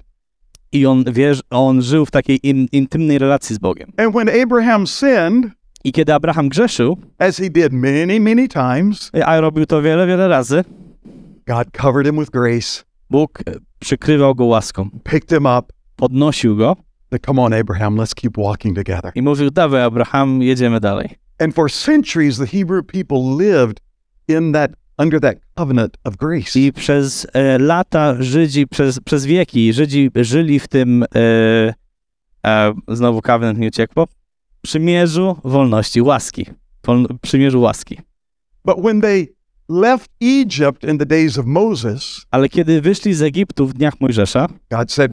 I 0.73 0.87
on, 0.87 1.05
on 1.51 1.83
żył 1.83 2.07
w 2.07 2.11
takiej 2.11 2.49
in, 2.49 2.69
intymnej 2.73 3.19
relacji 3.19 3.57
z 3.57 3.59
Bogiem. 3.59 3.93
And 3.97 4.15
when 4.15 4.29
Abraham 4.43 4.87
sinned, 4.87 5.53
I 5.85 5.93
kiedy 5.93 6.15
Abraham 6.15 6.49
grzeszył, 6.49 6.97
as 7.19 7.37
he 7.37 7.51
did 7.51 7.73
many, 7.73 8.21
many 8.21 8.49
times, 8.49 9.11
a 9.25 9.41
robił 9.41 9.67
to 9.67 9.83
wiele, 9.83 10.07
wiele 10.07 10.29
razy, 10.29 10.65
God 11.47 11.73
covered 11.73 12.07
him 12.07 12.17
with 12.17 12.31
grace, 12.31 12.85
Bóg 13.11 13.41
e, 13.47 13.53
przykrywał 13.81 14.35
go 14.35 14.45
łaską, 14.45 14.91
picked 15.05 15.31
him 15.31 15.47
up, 15.47 15.73
podnosił 15.97 16.57
go 16.57 16.77
said, 17.15 17.23
Come 17.23 17.39
on, 17.39 17.53
Abraham, 17.53 17.97
let's 17.97 18.15
keep 18.15 18.37
walking 18.37 18.75
together. 18.75 19.13
i 19.15 19.23
mówił, 19.23 19.51
dawaj 19.51 19.83
Abraham, 19.83 20.43
jedziemy 20.43 20.81
dalej. 20.81 21.19
And 21.39 21.55
for 21.55 21.71
centuries, 21.71 22.39
the 22.39 22.47
Hebrew 22.47 22.83
people 22.83 23.37
lived 23.37 23.81
in 24.29 24.53
that, 24.53 24.71
under 24.99 25.21
that 25.21 25.37
covenant 25.55 25.97
of 26.05 26.17
grace. 26.17 26.61
I 26.61 26.73
przez 26.73 27.27
e, 27.33 27.59
lata 27.59 28.15
Żydzi, 28.23 28.67
przez, 28.67 29.01
przez 29.01 29.27
wieki 29.27 29.73
Żydzi 29.73 30.11
żyli 30.15 30.61
w 30.61 30.69
tym, 30.69 31.05
e, 31.15 31.75
e, 32.47 32.75
znowu 32.89 33.23
covenant 33.23 33.59
mi 33.59 33.69
uciekło, 33.69 34.09
przymierzu 34.63 35.37
wolności, 35.45 36.03
łaski. 36.03 36.47
Wol, 36.85 37.07
przymierzu 37.23 37.61
łaski. 37.61 37.99
But 38.65 38.77
when 38.81 39.01
they 39.01 39.29
left 39.69 40.11
Egypt 40.21 40.85
in 40.85 40.99
the 40.99 41.07
days 41.07 41.39
of 41.39 41.47
Moses, 41.47 42.27
Ale 42.31 42.49
kiedy 42.49 42.81
wyszli 42.81 43.15
z 43.15 43.23
Egiptu 43.23 43.67
w 43.67 43.75
dniach 43.75 44.01
Mojżesza, 44.01 44.47
God 44.71 44.93
said, 44.93 45.13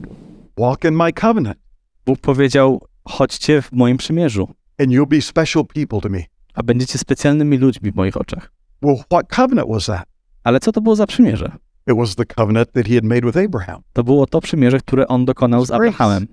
Walk 0.58 0.84
in 0.84 0.96
my 0.96 1.12
covenant, 1.12 1.58
Bóg 2.06 2.18
powiedział, 2.20 2.86
chodźcie 3.04 3.62
w 3.62 3.72
moim 3.72 3.96
przymierzu, 3.96 4.48
and 4.80 4.90
you'll 4.90 5.08
be 5.08 5.20
special 5.20 5.64
people 5.66 6.00
to 6.00 6.08
me. 6.08 6.24
a 6.54 6.62
będziecie 6.62 6.98
specjalnymi 6.98 7.58
ludźmi 7.58 7.92
w 7.92 7.96
moich 7.96 8.16
oczach. 8.16 8.52
Well, 8.82 8.96
what 9.12 9.36
covenant 9.36 9.68
was 9.68 9.86
that? 9.86 10.04
Ale 10.44 10.60
co 10.60 10.72
to 10.72 10.80
było 10.80 10.96
za 10.96 11.06
przymierze? 11.06 11.52
It 11.90 11.96
was 11.96 12.14
the 12.14 12.24
covenant 12.26 12.72
that 12.72 12.86
he 12.86 12.94
had 12.94 13.04
made 13.04 13.20
with 13.20 13.36
Abraham. 13.36 13.82
To 13.92 14.04
było 14.04 14.26
to 14.26 14.40
przymierze, 14.40 14.78
które 14.80 15.08
on 15.08 15.24
dokonał 15.24 15.64
z. 15.66 15.70
Abrahamem. 15.70 16.26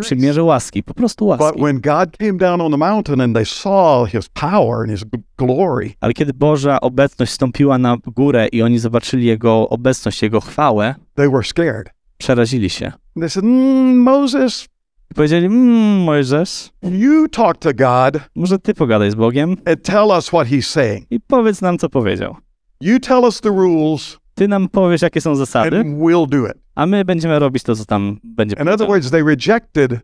Przymierze 0.00 0.42
łaski, 0.42 0.82
po 0.82 0.94
prostu 0.94 1.26
But 1.26 1.40
łaski. 1.40 1.62
when 1.62 1.80
God 1.80 2.16
came 2.18 2.32
down 2.38 2.60
on 2.60 2.72
the 2.72 2.78
mountain 2.78 3.20
and 3.20 3.34
they 3.34 3.44
saw 3.46 4.08
his 4.10 4.28
power 4.28 4.78
and 4.80 4.90
his 4.90 5.04
glory, 5.38 5.90
Ale 6.00 6.12
kiedy 6.12 6.32
Boża 6.34 6.80
obecność 6.80 7.32
stąpiła 7.32 7.78
na 7.78 7.96
górę 8.06 8.48
i 8.52 8.62
oni 8.62 8.78
zobaczyli 8.78 9.24
Jego 9.26 9.68
obecność, 9.68 10.22
Jego 10.22 10.40
chwałę, 10.40 10.94
they 11.14 11.30
were 11.30 11.42
scared. 11.44 11.90
przerazili 12.18 12.70
się. 12.70 12.92
They 13.20 13.28
said, 13.28 13.44
mm, 13.44 13.96
Moses, 14.02 14.68
I 15.10 15.14
powiedzieli, 15.14 15.46
mmm, 15.46 15.98
Mojżesz, 16.04 16.70
you 16.82 17.28
talk 17.28 17.58
to 17.58 17.70
God 17.74 18.22
może 18.34 18.58
ty 18.58 18.74
pogadaj 18.74 19.10
z 19.10 19.14
Bogiem 19.14 19.50
and 19.64 19.82
tell 19.82 20.06
us 20.18 20.26
what 20.28 20.48
he's 20.48 20.62
saying. 20.62 21.06
i 21.10 21.20
powiedz 21.20 21.60
nam, 21.62 21.78
co 21.78 21.88
powiedział. 21.88 22.36
You 22.80 22.98
tell 23.00 23.18
us 23.24 23.40
the 23.40 23.48
rules 23.48 24.16
Ty 24.34 24.48
nam 24.48 24.68
powiesz, 24.68 25.02
jakie 25.02 25.20
są 25.20 25.36
zasady, 25.36 25.76
and 25.80 25.86
we'll 25.98 26.28
do 26.28 26.46
it. 26.46 26.52
a 26.74 26.86
my 26.86 27.04
będziemy 27.04 27.38
robić 27.38 27.62
to, 27.62 27.76
co 27.76 27.84
tam 27.84 28.18
będzie 28.24 28.56
In 28.56 28.62
other 28.62 28.86
powiedziane. 28.86 28.88
words, 28.88 29.10
they 29.10 29.22
rejected 29.24 30.00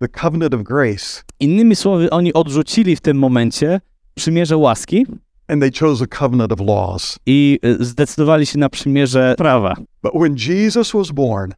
the 0.00 0.08
covenant 0.08 0.54
of 0.54 0.62
grace 0.62 1.22
Innymi 1.40 1.76
słowy, 1.76 2.10
oni 2.10 2.32
odrzucili 2.32 2.96
w 2.96 3.00
tym 3.00 3.18
momencie 3.18 3.80
przymierze 4.14 4.56
łaski 4.56 5.06
and 5.48 5.60
they 5.62 5.70
chose 5.80 6.04
a 6.04 6.18
covenant 6.18 6.52
of 6.52 6.60
laws. 6.60 7.18
i 7.26 7.58
y, 7.64 7.84
zdecydowali 7.84 8.46
się 8.46 8.58
na 8.58 8.68
przymierze 8.68 9.34
prawa. 9.38 9.74
But 10.02 10.12
when 10.22 10.34
Jesus 10.48 10.92
was 10.92 11.10
born, 11.10 11.52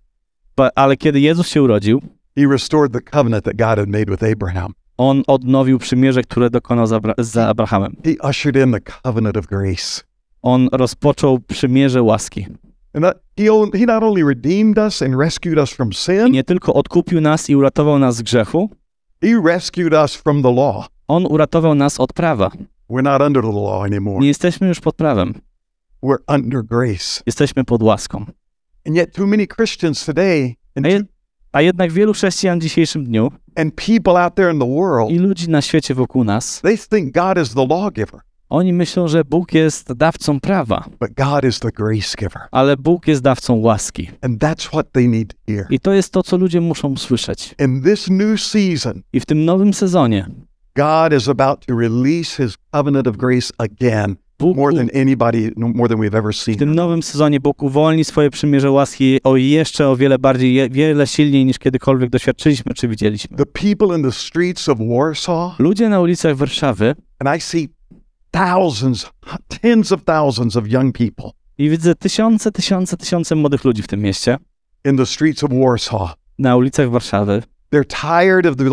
Ba- 0.56 0.70
Ale 0.74 0.96
kiedy 0.96 1.20
Jezus 1.20 1.48
się 1.48 1.62
urodził, 1.62 2.02
he 2.36 2.46
restored 2.46 2.92
the 2.92 3.00
covenant 3.00 3.44
that 3.44 3.56
God 3.56 3.78
had 3.78 3.88
made 3.88 4.04
with 4.10 4.22
Abraham. 4.22 4.72
on 4.98 5.22
odnowił 5.26 5.78
przymierze, 5.78 6.22
które 6.22 6.50
dokonał 6.50 6.86
z, 6.86 6.92
Abra- 6.92 7.14
z 7.18 7.36
Abrahamem. 7.36 7.96
He 8.04 8.28
ushered 8.30 8.66
in 8.66 8.72
the 8.72 8.80
covenant 9.02 9.36
of 9.36 9.46
grace. 9.46 10.02
On 10.42 10.68
rozpoczął 10.72 11.38
przymierze 11.38 12.02
łaski. 12.02 12.46
And 12.94 13.04
that, 13.04 13.16
he, 13.38 13.44
he 13.78 13.86
not 13.86 14.02
only 14.02 14.24
redeemed 14.24 14.78
us 14.78 15.02
and 15.02 15.14
rescued 15.14 15.58
us 15.58 15.70
from 15.70 15.90
I 15.90 15.94
sin, 15.94 16.30
nie 16.30 16.44
tylko 16.44 16.74
odkupił 16.74 17.20
nas 17.20 17.50
i 17.50 17.56
uratował 17.56 17.98
nas 17.98 18.16
z 18.16 18.22
grzechu, 18.22 18.70
he 19.22 19.40
rescued 19.44 19.92
us 19.92 20.14
from 20.14 20.42
the 20.42 20.52
law. 20.52 20.86
on 21.08 21.26
uratował 21.26 21.74
nas 21.74 22.00
od 22.00 22.12
prawa. 22.12 22.50
We're 22.90 23.02
not 23.02 23.22
under 23.22 23.42
the 23.42 23.52
law 23.52 23.82
anymore. 23.84 24.20
Nie 24.20 24.28
jesteśmy 24.28 24.68
już 24.68 24.80
pod 24.80 24.96
prawem, 24.96 25.34
We're 26.02 26.34
under 26.34 26.64
grace. 26.64 27.22
jesteśmy 27.26 27.64
pod 27.64 27.82
łaską. 27.82 28.18
And 28.86 28.96
yet, 28.96 29.14
too 29.14 29.26
many 29.26 29.46
Christians 29.46 30.04
today 30.04 30.54
and, 30.76 30.86
a 31.56 31.62
jednak 31.62 31.92
wielu 31.92 32.12
chrześcijan 32.12 32.58
w 32.58 32.62
dzisiejszym 32.62 33.04
dniu 33.04 33.32
and 33.54 33.74
people 33.74 34.24
out 34.24 34.34
there 34.34 34.52
in 34.52 34.60
the 34.60 34.74
world, 34.74 35.10
i 35.10 35.18
ludzi 35.18 35.50
na 35.50 35.62
świecie 35.62 35.94
wokół 35.94 36.24
nas, 36.24 36.60
they 36.60 36.78
think 36.78 37.14
God 37.14 37.38
is 37.42 37.54
the 37.54 37.66
lawgiver, 37.66 38.20
oni 38.48 38.72
myślą, 38.72 39.08
że 39.08 39.24
Bóg 39.24 39.54
jest 39.54 39.92
dawcą 39.92 40.40
prawa, 40.40 40.84
ale 42.50 42.76
Bóg 42.76 43.08
jest 43.08 43.22
dawcą 43.22 43.54
łaski. 43.54 44.10
And 44.22 44.42
that's 44.42 44.68
what 44.68 44.92
they 44.92 45.08
need 45.08 45.28
to 45.28 45.52
hear. 45.52 45.66
I 45.70 45.80
to 45.80 45.92
jest 45.92 46.12
to, 46.12 46.22
co 46.22 46.36
ludzie 46.36 46.60
muszą 46.60 46.92
usłyszeć. 46.92 47.54
I 49.12 49.20
w 49.20 49.26
tym 49.26 49.44
nowym 49.44 49.74
sezonie 49.74 50.26
God 50.74 51.12
is 51.12 51.28
about 51.28 51.66
to 51.66 51.76
release 51.76 52.36
his 52.36 52.56
covenant 52.72 53.06
of 53.08 53.16
grace 53.16 53.52
again, 53.58 54.16
Bóg, 54.38 54.56
more 54.56 54.76
than 54.76 54.88
anybody, 55.02 55.52
no, 55.56 55.68
more 55.68 55.88
than 55.88 55.98
we've 55.98 56.18
ever 56.18 56.32
w 56.34 56.36
seen. 56.36 56.58
tym 56.58 56.74
nowym 56.74 57.02
sezonie 57.02 57.40
Bóg 57.40 57.62
uwolni 57.62 58.04
swoje 58.04 58.30
przymierze 58.30 58.70
łaski 58.70 59.18
o 59.24 59.36
jeszcze 59.36 59.88
o 59.88 59.96
wiele 59.96 60.18
bardziej, 60.18 60.54
je- 60.54 60.70
wiele 60.70 61.06
silniej 61.06 61.44
niż 61.44 61.58
kiedykolwiek 61.58 62.10
doświadczyliśmy 62.10 62.74
czy 62.74 62.88
widzieliśmy. 62.88 63.36
The 63.36 63.46
people 63.46 63.96
in 63.96 64.02
the 64.02 64.12
streets 64.12 64.68
of 64.68 64.78
Warsaw, 64.96 65.58
Ludzie 65.58 65.88
na 65.88 66.00
ulicach 66.00 66.36
Warszawy 66.36 66.94
and 67.18 67.36
I 67.38 67.40
see 67.40 67.68
thousands, 68.30 69.10
tens 69.62 69.92
of 69.92 70.04
thousands 70.04 70.56
of 70.56 70.68
young 70.68 70.92
people 70.98 71.30
i 71.58 71.70
widzę 71.70 71.94
tysiące, 71.94 72.52
tysiące, 72.52 72.96
tysiące 72.96 73.34
młodych 73.34 73.64
ludzi 73.64 73.82
w 73.82 73.86
tym 73.88 74.00
mieście, 74.00 74.36
in 74.84 74.96
the 74.96 75.06
streets 75.06 75.44
of 75.44 75.50
Warsaw. 75.52 76.14
na 76.38 76.56
ulicach 76.56 76.90
Warszawy. 76.90 77.42
They're 77.74 77.86
tired 77.86 78.46
of 78.46 78.56
the 78.56 78.64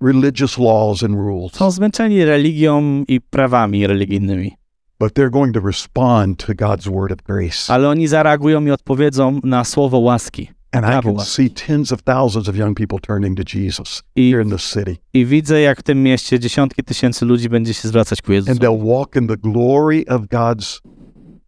religious 0.00 0.58
laws 0.58 1.02
and 1.02 1.14
rules, 1.14 1.52
Są 1.52 1.70
zmęczeni 1.70 2.24
religią 2.24 3.04
i 3.08 3.20
prawami 3.20 3.86
religijnymi, 3.86 4.52
but 4.98 5.14
they're 5.14 5.30
going 5.30 5.52
to 5.54 5.60
respond 5.60 6.38
to 6.38 6.54
God's 6.54 6.88
word 6.90 7.12
of 7.12 7.22
grace. 7.22 7.72
ale 7.72 7.88
oni 7.88 8.08
zareagują 8.08 8.64
i 8.66 8.70
odpowiedzą 8.70 9.40
na 9.44 9.64
słowo 9.64 9.98
łaski. 9.98 10.50
And 10.72 10.86
I 10.86 11.02
can 11.02 11.20
see 11.20 11.50
tens 11.50 11.92
of 11.92 12.02
thousands 12.02 12.48
of 12.48 12.56
young 12.56 12.76
people 12.76 12.98
turning 12.98 13.36
to 13.38 13.58
Jesus 13.58 14.02
I, 14.16 14.30
here 14.30 14.42
in 14.42 14.50
the 14.50 14.58
city. 14.58 14.96
I 15.14 15.26
widzę, 15.26 15.60
jak 15.60 15.80
w 15.80 15.82
tym 15.82 16.02
mieście 16.02 16.38
dziesiątki 16.40 16.82
tysięcy 16.82 17.24
ludzi 17.24 17.48
będzie 17.48 17.74
się 17.74 17.88
zwracać 17.88 18.22
ku 18.22 18.26
And 18.32 18.34
Jezusowi. 18.34 18.60
they'll 18.60 18.86
walk 18.98 19.16
in 19.16 19.26
the 19.28 19.36
glory 19.36 20.04
of 20.08 20.22
God's 20.22 20.80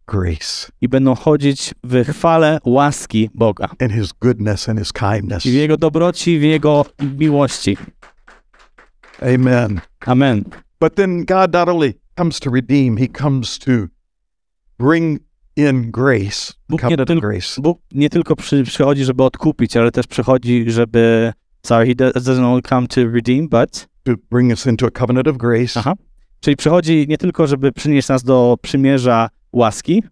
grace 0.07 0.73
I 0.81 0.89
będą 0.89 1.15
chodzić 1.15 1.75
w 1.85 2.05
chwale 2.05 2.59
łaski 2.65 3.31
Boga. 3.35 3.69
and 3.81 3.93
his 3.93 4.13
goodness 4.21 4.69
and 4.69 4.79
his 4.79 4.93
kindness. 4.93 5.47
I 5.47 5.51
w 5.51 5.55
Jego 5.55 5.77
dobroci, 5.77 6.39
w 6.39 6.43
Jego 6.43 6.85
miłości. 7.19 7.77
Amen. 9.23 9.81
Amen. 10.07 10.45
But 10.81 10.95
then 10.95 11.25
God 11.25 11.53
not 11.53 11.69
only 11.69 11.95
comes 12.19 12.41
to 12.41 12.51
redeem, 12.51 12.97
he 12.97 13.07
comes 13.23 13.59
to 13.59 13.71
bring 14.79 15.21
in 15.57 15.91
grace, 15.91 16.53
Bóg 16.69 16.83
nie, 16.83 16.97
tyl- 16.97 17.21
grace. 17.21 17.63
Bóg 17.63 17.79
nie 17.93 18.11
tylko 18.11 18.37
przy, 18.37 18.63
przychodzi, 18.65 19.05
żeby 19.05 19.25
odkupić, 19.25 19.77
ale 19.77 19.91
też 19.91 20.07
przychodzi, 20.07 20.65
żeby... 20.71 21.33
Sorry, 21.67 21.87
he 21.87 21.95
do- 21.95 22.11
doesn't 22.11 22.45
only 22.45 22.63
come 22.63 22.87
to 22.87 23.01
redeem, 23.13 23.49
but... 23.49 23.87
to 24.05 24.13
bring 24.31 24.51
us 24.51 24.67
into 24.67 24.87
a 24.87 24.91
covenant 24.91 25.29
of 25.29 25.37
grace, 25.37 25.81
Aha. 25.81 25.95
Czyli 26.41 26.57
przychodzi 26.57 27.07
nie 27.09 27.19
tylko, 27.19 27.47
żeby 27.47 27.73
przynieść 27.73 28.09
nas 28.09 28.23
do 28.23 28.57
przymierza 28.63 29.29
łaski, 29.53 30.03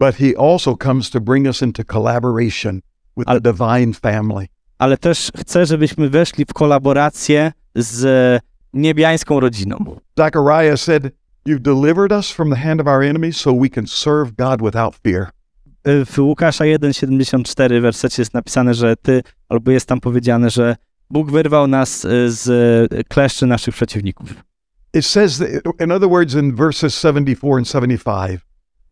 but 0.00 0.14
he 0.16 0.32
also 0.38 0.76
comes 0.76 1.10
to 1.10 1.20
bring 1.20 1.46
us 1.46 1.62
into 1.62 1.82
collaboration 1.84 2.80
with 3.16 3.28
Ale- 3.28 3.40
the 3.40 3.52
divine 3.52 3.92
family. 3.94 4.46
ale 4.78 4.96
też 4.96 5.30
chce, 5.36 5.66
żebyśmy 5.66 6.08
weszli 6.10 6.44
w 6.44 6.52
kolaborację 6.52 7.52
z 7.74 8.40
niebiańską 8.72 9.40
rodziną. 9.40 9.96
Zechariah 10.18 10.76
said, 10.80 11.02
You've 11.48 11.62
delivered 11.62 12.12
us 12.12 12.30
from 12.30 12.50
the 12.50 12.56
hand 12.56 12.80
of 12.80 12.86
our 12.86 13.02
enemies 13.02 13.36
so 13.36 13.54
we 13.60 13.70
can 13.70 13.86
serve 13.86 14.36
God 14.36 14.60
without 14.60 14.94
fear. 14.94 15.30
W 15.84 16.18
Łukasza 16.18 16.64
1,74 16.64 17.80
wersecie 17.80 18.22
jest 18.22 18.34
napisane, 18.34 18.74
że 18.74 18.96
ty, 18.96 19.22
albo 19.48 19.70
jest 19.70 19.86
tam 19.86 20.00
powiedziane, 20.00 20.50
że 20.50 20.76
Bóg 21.10 21.30
wyrwał 21.30 21.66
nas 21.66 22.04
y, 22.04 22.30
z 22.30 23.06
kleszczy 23.08 23.46
naszych 23.46 23.74
przeciwników. 23.74 24.34
It 24.94 25.06
says, 25.06 25.38
that, 25.38 25.48
in 25.80 25.92
other 25.92 26.08
words, 26.08 26.34
in 26.34 26.54
verses 26.54 26.94
74 26.94 27.58
and 27.58 27.68
75, 27.68 28.40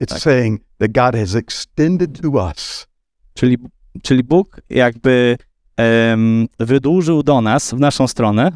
it's 0.00 0.06
Tak. 0.06 0.18
saying 0.18 0.60
that 0.78 0.92
God 0.92 1.14
has 1.14 1.34
extended 1.34 2.20
to 2.22 2.30
us 2.30 2.86
Czyli, 3.34 3.58
czyli 4.02 4.22
Bóg 4.24 4.60
jakby 4.70 5.36
em, 5.76 6.46
wydłużył 6.60 7.22
do 7.22 7.40
nas, 7.40 7.74
w 7.74 7.78
naszą 7.80 8.08
stronę, 8.08 8.52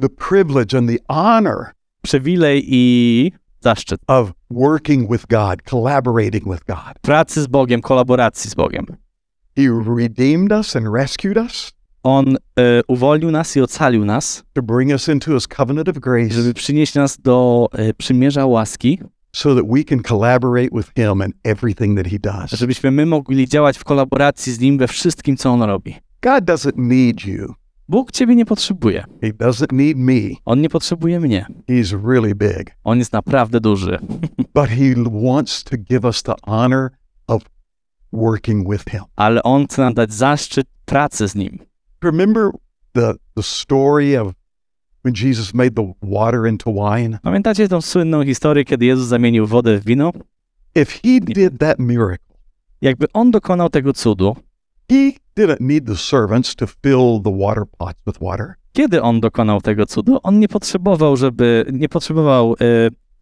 the 0.00 0.08
privilege 0.08 0.78
and 0.78 0.90
the 0.90 1.14
honor 1.14 1.66
przywilej 2.02 2.64
i 2.66 3.32
zaszczyt 3.60 4.00
of 4.06 4.32
working 4.50 5.12
with 5.12 5.26
God, 5.26 5.62
collaborating 5.70 6.44
with 6.44 6.64
God. 6.64 6.98
pracy 7.02 7.42
z 7.42 7.46
Bogiem, 7.46 7.80
kolaboracji 7.80 8.50
z 8.50 8.54
Bogiem. 8.54 8.86
He 9.56 9.62
redeemed 9.96 10.52
us 10.52 10.76
and 10.76 10.86
rescued 10.94 11.36
us 11.36 11.72
On 12.02 12.36
e, 12.58 12.82
uwolnił 12.88 13.30
nas 13.30 13.56
i 13.56 13.60
ocalił 13.60 14.04
nas, 14.04 14.44
to 14.52 14.62
bring 14.62 14.90
us 14.90 15.08
into 15.08 15.34
his 15.34 15.46
covenant 15.48 15.88
of 15.88 15.98
grace 15.98 16.34
żeby 16.34 16.54
przynieść 16.54 16.94
nas 16.94 17.18
do 17.18 17.68
e, 17.72 17.94
przymierza 17.94 18.46
łaski, 18.46 18.98
so 19.32 19.54
that 19.54 19.64
we 19.68 19.84
can 19.84 20.02
collaborate 20.02 20.68
with 20.72 20.92
him 20.96 21.22
in 21.26 21.32
everything 21.44 21.98
that 21.98 22.06
he 22.06 22.18
does. 22.18 22.50
żebyśmy 22.50 22.90
my 22.90 23.06
mogli 23.06 23.48
działać 23.48 23.78
w 23.78 23.84
kolaboracji 23.84 24.52
z 24.52 24.60
Nim 24.60 24.78
we 24.78 24.88
wszystkim, 24.88 25.36
co 25.36 25.50
On 25.50 25.62
robi. 25.62 25.94
God 26.22 26.44
doesn't 26.44 26.76
need 26.76 27.24
you. 27.24 27.54
Bóg 27.88 28.12
Ciebie 28.12 28.36
nie 28.36 28.44
potrzebuje. 28.44 29.04
He 29.22 29.32
doesn't 29.32 29.72
need 29.72 29.98
me. 29.98 30.36
On 30.44 30.60
nie 30.60 30.68
potrzebuje 30.68 31.20
mnie. 31.20 31.46
He's 31.68 32.08
really 32.08 32.34
big. 32.34 32.76
On 32.84 32.98
jest 32.98 33.12
naprawdę 33.12 33.60
duży. 33.60 33.98
But 34.54 34.68
he 34.68 34.94
wants 35.12 35.64
to 35.64 35.76
give 35.76 36.04
us 36.04 36.22
the 36.22 36.34
honor 36.42 36.90
of 37.26 37.42
working 38.12 38.70
with 38.70 38.84
him. 38.90 39.02
Ale 39.16 39.42
On 39.42 39.66
chce 39.66 39.82
nam 39.82 39.94
dać 39.94 40.12
zaszczyt 40.12 40.66
pracy 40.84 41.28
z 41.28 41.34
Nim. 41.34 41.58
Remember 42.04 42.50
the, 42.92 43.14
the 43.34 43.42
story 43.42 44.18
of 44.18 44.32
when 45.04 45.14
Jesus 45.14 45.54
made 45.54 45.70
the 45.70 45.92
water 46.02 46.46
into 46.46 46.72
wine? 46.72 47.18
Pamiętacie 47.22 47.68
tą 47.68 47.80
słynną 47.80 48.24
historię, 48.24 48.64
kiedy 48.64 48.86
Jezus 48.86 49.06
zamienił 49.06 49.46
wodę 49.46 49.78
w 49.78 49.84
wino? 49.84 50.12
If 50.74 50.92
he 51.02 51.20
did 51.20 51.58
that 51.58 51.78
miracle, 51.78 52.32
Jakby 52.82 53.06
On 53.12 53.30
dokonał 53.30 53.70
tego 53.70 53.92
cudu, 53.92 54.36
he 54.90 55.12
didn't 55.36 55.60
need 55.60 55.86
the 55.86 55.96
servants 55.96 56.54
to 56.54 56.66
fill 56.66 57.20
the 57.24 57.32
water 57.38 57.64
pots 57.78 57.98
with 58.06 58.18
water. 58.20 58.54
kiedy 58.72 59.02
On 59.02 59.20
dokonał 59.20 59.60
tego 59.60 59.86
cudu, 59.86 60.18
On 60.22 60.38
nie 60.38 60.48
potrzebował, 60.48 61.16
żeby, 61.16 61.64
nie 61.72 61.88
potrzebował 61.88 62.52
e, 62.52 62.54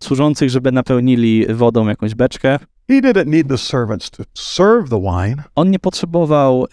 służących, 0.03 0.51
żeby 0.51 0.73
napełnili 0.73 1.47
wodą 1.55 1.89
jakąś 1.89 2.15
beczkę. 2.15 2.59
He 2.89 3.01
didn't 3.01 3.27
need 3.27 3.49
the 3.49 3.59
servants 3.59 4.11
to 4.11 4.23
serve 4.35 4.89
the 4.91 5.01
wine. 5.01 5.43
On 5.55 5.71
nie 5.71 5.79
potrzebował 5.79 6.67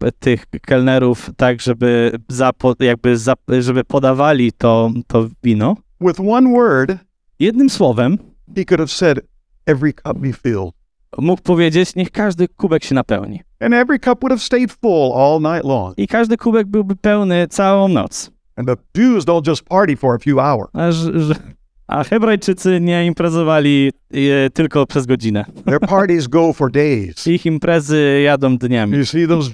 e, 0.00 0.12
tych 0.12 0.46
kelnerów 0.46 1.30
tak, 1.36 1.60
żeby, 1.60 2.18
zapo, 2.28 2.74
jakby 2.80 3.18
za, 3.18 3.34
żeby 3.60 3.84
podawali 3.84 4.52
to, 4.52 4.90
to 5.06 5.28
wino. 5.42 5.76
With 6.00 6.20
one 6.20 6.52
word, 6.52 6.92
Jednym 7.40 7.70
słowem 7.70 8.18
he 8.54 8.64
could 8.64 8.80
have 8.80 8.90
said, 8.90 9.20
Every 9.66 9.92
cup 9.92 10.18
be 10.18 10.32
filled. 10.32 10.74
Mógł 11.18 11.42
powiedzieć, 11.42 11.94
niech 11.94 12.10
każdy 12.10 12.48
kubek 12.48 12.84
się 12.84 12.94
napełni. 12.94 13.40
And 13.60 13.74
every 13.74 13.98
cup 13.98 14.20
would 14.20 14.32
have 14.32 14.42
stayed 14.42 14.72
full 14.72 15.12
all 15.16 15.40
night 15.40 15.64
long. 15.64 15.98
I 15.98 16.08
każdy 16.08 16.36
kubek 16.36 16.66
byłby 16.66 16.96
pełny 16.96 17.46
całą 17.48 17.88
noc. 17.88 18.30
And 18.56 18.68
the 18.68 18.76
Jews 19.02 19.24
don't 19.24 19.48
just 19.48 19.64
party 19.64 19.96
for 19.96 20.14
a 20.14 20.18
few 20.18 20.38
hours. 20.38 20.70
A, 20.72 20.92
że, 20.92 21.34
a 21.86 22.04
Hebrajczycy 22.04 22.80
nie 22.80 23.06
imprezowali 23.06 23.92
e, 24.12 24.50
tylko 24.50 24.86
przez 24.86 25.06
godzinę. 25.06 25.44
Their 25.64 25.80
parties 25.80 26.26
go 26.26 26.52
for 26.52 26.70
days. 26.70 27.26
Ich 27.26 27.46
imprezy 27.46 28.20
jadą 28.24 28.56
dniami. 28.56 28.98
You 28.98 29.06
see 29.06 29.28
those 29.28 29.50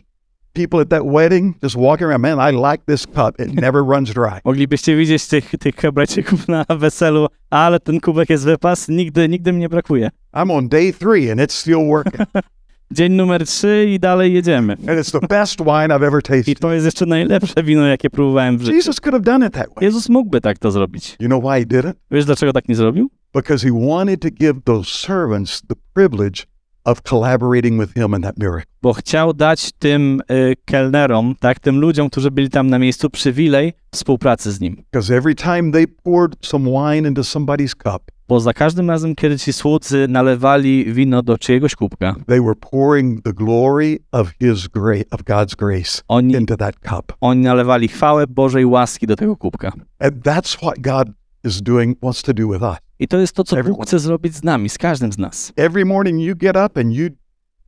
people 0.57 0.81
at 0.81 0.89
that 0.89 1.05
wedding 1.05 1.55
just 1.63 1.77
walking 1.77 2.07
around, 2.07 2.23
man, 2.23 2.39
I 2.41 2.51
like 2.51 2.87
this 2.87 3.07
cup. 3.07 3.41
It 3.41 3.55
never 3.67 3.85
runs 3.85 4.13
dry. 4.13 4.41
Moglibyście 4.45 4.97
widzieć 4.97 5.27
tych, 5.27 5.51
tych 5.61 5.77
Hebrajczyków 5.77 6.49
na 6.49 6.65
weselu, 6.79 7.27
ale 7.51 7.81
ten 7.81 8.01
kubek 8.01 8.31
jest 8.31 8.45
wypas, 8.45 8.89
nigdy, 8.89 9.29
nigdy 9.29 9.53
mi 9.53 9.59
nie 9.59 9.69
brakuje. 9.69 10.11
I'm 10.35 10.53
on 10.53 10.69
day 10.69 10.93
three 10.93 11.31
and 11.31 11.41
it's 11.41 11.53
still 11.53 11.87
working. 11.87 12.29
Dzień 12.91 13.13
numer 13.13 13.47
trzy 13.47 13.87
i 13.89 14.01
dalej 14.01 14.33
jedziemy. 14.35 14.73
And 14.73 15.01
it's 15.01 15.21
the 15.21 15.27
best 15.27 15.59
wine 15.59 15.89
I've 15.89 16.07
ever 16.07 16.21
I 16.21 16.23
tasted. 16.23 16.59
to 16.59 16.73
jest 16.73 16.85
jeszcze 16.85 17.07
najlepsze 17.07 17.63
wino, 17.63 17.87
jakie 17.87 18.11
próbowałem 18.11 18.59
w 18.59 18.63
życiu. 18.63 18.77
Jesus 18.77 19.01
could 19.01 19.13
have 19.13 19.25
done 19.25 19.47
it 19.47 19.53
that 19.53 19.67
way. 19.67 19.85
Jezus 19.85 20.09
mógłby 20.09 20.41
tak 20.41 20.59
to 20.59 20.71
zrobić. 20.71 21.17
You 21.21 21.27
know 21.29 21.43
why 21.43 21.61
he 21.61 21.67
did 21.67 21.85
it? 21.85 21.97
Wiesz, 22.11 22.25
dlaczego 22.25 22.53
tak 22.53 22.69
nie 22.69 22.75
zrobił? 22.75 23.11
Because 23.35 23.67
he 23.69 23.87
wanted 23.89 24.21
to 24.21 24.29
give 24.31 24.55
those 24.65 24.91
servants 24.91 25.63
the 25.63 25.75
privilege 25.95 26.43
of 26.87 27.03
collaborating 27.03 27.81
with 27.81 27.95
him 27.95 28.15
in 28.15 28.23
that 28.23 28.39
miracle. 28.39 28.73
Bo 28.83 28.93
chciał 28.93 29.35
dać 29.35 29.73
tym 29.79 30.21
y, 30.31 30.55
kelnerom, 30.65 31.35
tak, 31.41 31.61
tym 31.61 31.81
ludziom, 31.81 32.11
którzy 32.11 32.31
byli 32.31 32.51
tam 32.51 32.71
na 32.71 32.79
miejscu, 32.79 33.11
przywilej 33.11 33.73
współpracy 33.93 34.53
z 34.53 34.61
nim. 34.61 34.77
Because 34.77 35.17
every 35.17 35.35
time 35.35 35.73
they 35.73 35.87
poured 35.87 36.37
some 36.47 36.71
wine 36.71 37.09
into 37.09 37.23
somebody's 37.23 37.75
cup, 37.75 38.03
Bo 38.29 38.41
za 38.41 38.53
każdym 38.53 38.91
razem, 38.91 39.15
kiedy 39.15 39.39
ci 39.39 39.53
słudzy 39.53 40.07
nalewali 40.09 40.93
wino 40.93 41.23
do 41.23 41.39
czyjegoś 41.39 41.75
kubka, 41.75 42.15
they 42.27 42.41
were 42.41 42.55
pouring 42.55 43.23
the 43.23 43.33
glory 43.33 43.99
of 44.13 44.33
his 44.41 44.69
grace, 44.69 45.05
of 45.11 45.23
God's 45.23 45.57
grace 45.57 46.03
oni, 46.09 46.35
into 46.35 46.57
that 46.57 46.75
cup. 46.81 47.13
oni 47.21 47.43
nalewali 47.43 47.89
chwałę 47.89 48.27
Bożej 48.27 48.67
łaski 48.67 49.07
do 49.07 49.17
tego 49.17 49.37
kubka. 49.37 49.73
And 49.99 50.15
that's 50.25 50.57
what 50.57 50.79
God 50.79 51.09
is 51.45 51.63
doing, 51.63 51.99
wants 52.03 52.23
to 52.23 52.35
do 52.35 52.49
with 52.49 52.63
us. 52.63 52.86
I 52.99 53.09
to 53.09 53.19
jest 53.19 53.33
to, 53.33 53.45
co. 53.45 53.65
Bóg 53.65 53.87
chce 53.87 53.99
zrobić 53.99 54.35
z 54.35 54.43
nami, 54.43 54.69
z 54.69 54.79
każdym 54.79 55.13
z 55.13 55.19
nas. 55.19 55.53
Every 55.57 55.85
morning 55.85 56.21
you 56.21 56.35
get 56.37 56.57
up 56.57 56.81
and 56.81 56.93
you 56.93 57.09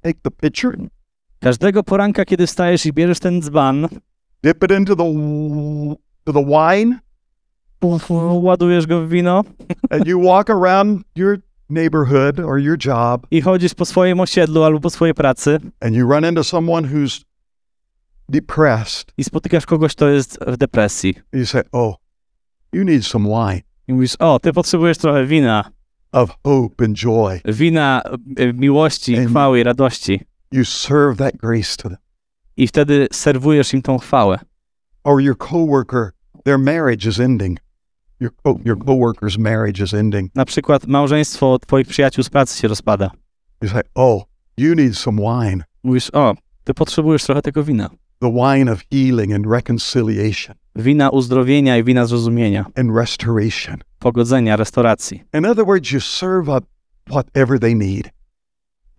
take 0.03 0.21
the 0.23 0.31
pitcher, 0.31 0.79
Każdego 1.41 1.83
poranka, 1.83 2.25
kiedy 2.25 2.47
wstajesz 2.47 2.87
i 2.87 2.93
bierzesz 2.93 3.21
ten 3.21 3.43
dzban, 3.43 3.88
dip 4.45 4.64
it 4.64 4.71
into 4.71 4.97
the 4.97 5.05
to 6.25 6.33
the 6.33 6.45
wine, 6.45 6.99
ładujesz 8.43 8.87
go 8.87 9.07
w 9.07 9.09
wino 9.09 9.45
and 9.91 10.07
you 10.07 10.23
walk 10.23 10.51
around 10.51 11.03
your 11.17 11.38
neighborhood 11.71 12.41
or 12.41 12.59
your 12.61 12.77
job, 12.85 13.27
i 13.31 13.41
chodzisz 13.43 13.75
po 13.75 13.85
swoim 13.85 14.21
osiedlu 14.21 14.62
albo 14.62 14.81
po 14.81 14.91
swojej 14.91 15.14
pracy 15.14 15.59
and 15.81 15.95
you 15.95 16.11
run 16.11 16.25
into 16.25 16.45
someone 16.45 16.88
who's 16.88 17.25
depressed. 18.29 19.12
i 19.17 19.25
spotykasz 19.25 19.67
kogoś, 19.67 19.93
kto 19.95 20.09
jest 20.09 20.38
w 20.47 20.57
depresji. 20.57 21.14
You 21.33 21.47
say, 21.47 21.62
"Oh, 21.73 21.95
you 22.73 22.85
need 22.85 23.07
some 23.07 23.29
wine 23.29 23.67
I 23.88 23.92
mówisz, 23.92 24.16
o, 24.18 24.38
ty 24.38 24.53
potrzebujesz 24.53 24.98
trochę 24.98 25.27
wina. 25.27 25.70
of 26.12 26.31
hope 26.44 26.85
and 26.85 26.96
joy." 26.96 27.40
Wina 27.44 28.03
e, 28.37 28.53
miłości, 28.53 29.14
Amen. 29.16 29.29
chwały 29.29 29.61
i 29.61 29.62
radości. 29.62 30.20
You 30.53 30.64
serve 30.64 31.16
that 31.16 31.37
grace 31.37 31.77
to 31.77 31.88
them. 31.88 31.98
I 32.57 32.66
wtedy 32.68 33.07
serwujesz 33.12 33.74
im 33.74 33.83
tą 33.83 33.98
chwałę. 33.98 34.38
Or 35.05 35.22
your 35.22 35.37
coworker, 35.38 36.11
their 36.44 36.59
marriage 36.59 37.09
is 37.09 37.20
ending. 37.20 37.59
Your 38.20 38.33
co- 38.44 38.59
your 38.64 38.79
coworker's 38.79 39.38
marriage 39.38 39.85
is 39.85 39.94
ending. 39.94 40.35
Na 40.35 40.44
przykład 40.44 40.87
małżeństwo 40.87 41.59
twoich 41.59 41.87
przyjaciół 41.88 42.24
z 42.24 42.31
pracy 42.31 42.59
się 42.61 42.68
rozpada. 42.68 43.11
You 43.62 43.68
say, 43.68 43.83
"Oh, 43.94 44.24
you 44.57 44.74
need 44.74 44.96
some 44.96 45.22
wine, 45.22 45.64
Mówisz, 45.83 46.11
o, 46.14 46.35
ty 46.64 46.74
potrzebujesz 46.74 47.24
trochę 47.24 47.42
tego 47.42 47.64
wina. 47.64 47.90
the 48.20 48.33
wine 48.33 48.72
of 48.72 48.83
healing 48.92 49.33
and 49.35 49.46
reconciliation 49.46 50.57
Wina 50.79 51.11
uzdrowienia 51.11 51.77
i 51.77 51.85
wina 51.85 52.07
zrozumienia, 52.07 52.64
and 52.75 52.97
restoration." 52.97 53.79
pogodzenia, 53.99 54.57
restauracji. 54.57 55.25
In 55.35 55.47
other 55.47 55.64
words, 55.64 55.93
you 55.93 56.01
serve 56.01 56.49
up 56.49 56.67
whatever 57.11 57.61
they 57.61 57.75
need. 57.75 58.11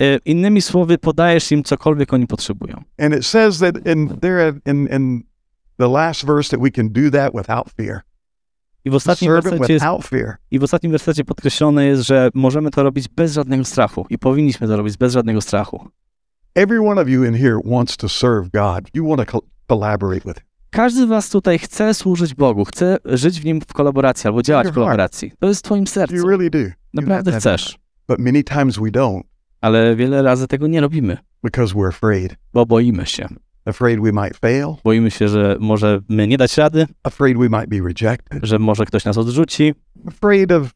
E, 0.02 0.18
Innymi 0.26 0.62
słowy, 0.62 0.98
podajesz 0.98 1.52
im 1.52 1.64
cokolwiek 1.64 2.14
oni 2.14 2.28
potrzebują. 2.28 2.84
And 2.98 3.16
it 3.16 3.26
says 3.26 3.60
that 3.60 3.88
in 3.88 4.20
there 4.22 4.54
in 4.66 4.88
in 4.88 5.24
the 5.78 5.88
last 5.88 6.26
verse 6.26 6.50
that 6.50 6.60
we 6.60 6.72
can 6.72 6.90
do 6.90 7.12
that 7.12 7.34
without 7.34 7.70
fear. 7.78 8.02
I 8.86 8.90
w 8.90 8.96
ostatnim 8.96 9.32
wersecie 9.32 9.74
jest, 9.74 9.86
i 10.52 10.60
w 10.60 10.64
ostatnim 10.64 10.92
wersecie 10.92 11.26
podkreślone 11.26 11.86
jest, 11.86 12.04
że 12.04 12.30
możemy 12.34 12.72
to 12.72 12.84
robić 12.84 13.08
bez 13.08 13.34
żadnego 13.34 13.66
strachu 13.66 14.06
i 14.10 14.18
powinniśmy 14.18 14.68
to 14.68 14.78
robić 14.78 14.98
bez 14.98 15.14
żadnego 15.14 15.42
strachu. 15.42 15.90
Every 16.56 16.82
one 16.82 17.02
of 17.02 17.10
you 17.10 17.24
in 17.24 17.34
here 17.34 17.60
wants 17.66 17.98
to 17.98 18.10
serve 18.10 18.50
God. 18.50 18.90
You 18.94 19.08
want 19.08 19.30
to 19.30 19.32
co- 19.32 19.48
collaborate 19.68 20.22
with 20.26 20.38
Him. 20.38 20.49
Każdy 20.70 21.02
z 21.02 21.06
was 21.06 21.30
tutaj 21.30 21.60
chce 21.60 21.94
służyć 21.94 22.34
Bogu, 22.36 22.66
chce 22.66 22.98
żyć 23.06 23.42
w 23.42 23.46
nim 23.46 23.62
w 23.62 23.74
kolaboracji 23.74 24.28
albo 24.28 24.42
działać 24.42 24.68
w 24.68 24.74
kolaboracji. 24.74 25.32
To 25.40 25.48
jest 25.48 25.60
w 25.60 25.64
twoim 25.64 25.88
sercu. 25.88 26.16
Naprawdę 26.94 27.32
chcesz. 27.40 27.78
Ale 29.62 29.96
wiele 29.96 30.22
razy 30.22 30.48
tego 30.48 30.68
nie 30.68 30.82
robimy, 30.82 31.18
bo 32.54 32.66
boimy 32.66 33.06
się. 33.06 33.28
Afraid 33.66 34.00
we 34.02 34.12
might 34.12 34.38
fail. 34.38 34.68
Boimy 34.84 35.12
się, 35.12 35.28
że 35.28 35.58
może 35.60 36.00
my 36.10 36.28
nie 36.28 36.38
dać 36.38 36.58
rady, 36.58 36.88
Afraid 37.04 37.38
we 37.38 37.50
might 37.50 37.68
be 37.70 37.78
rejected. 37.78 38.40
że 38.44 38.60
może 38.60 38.86
ktoś 38.86 39.06
nas 39.06 39.18
odrzuci. 39.18 39.74
Afraid 40.08 40.52
of 40.52 40.70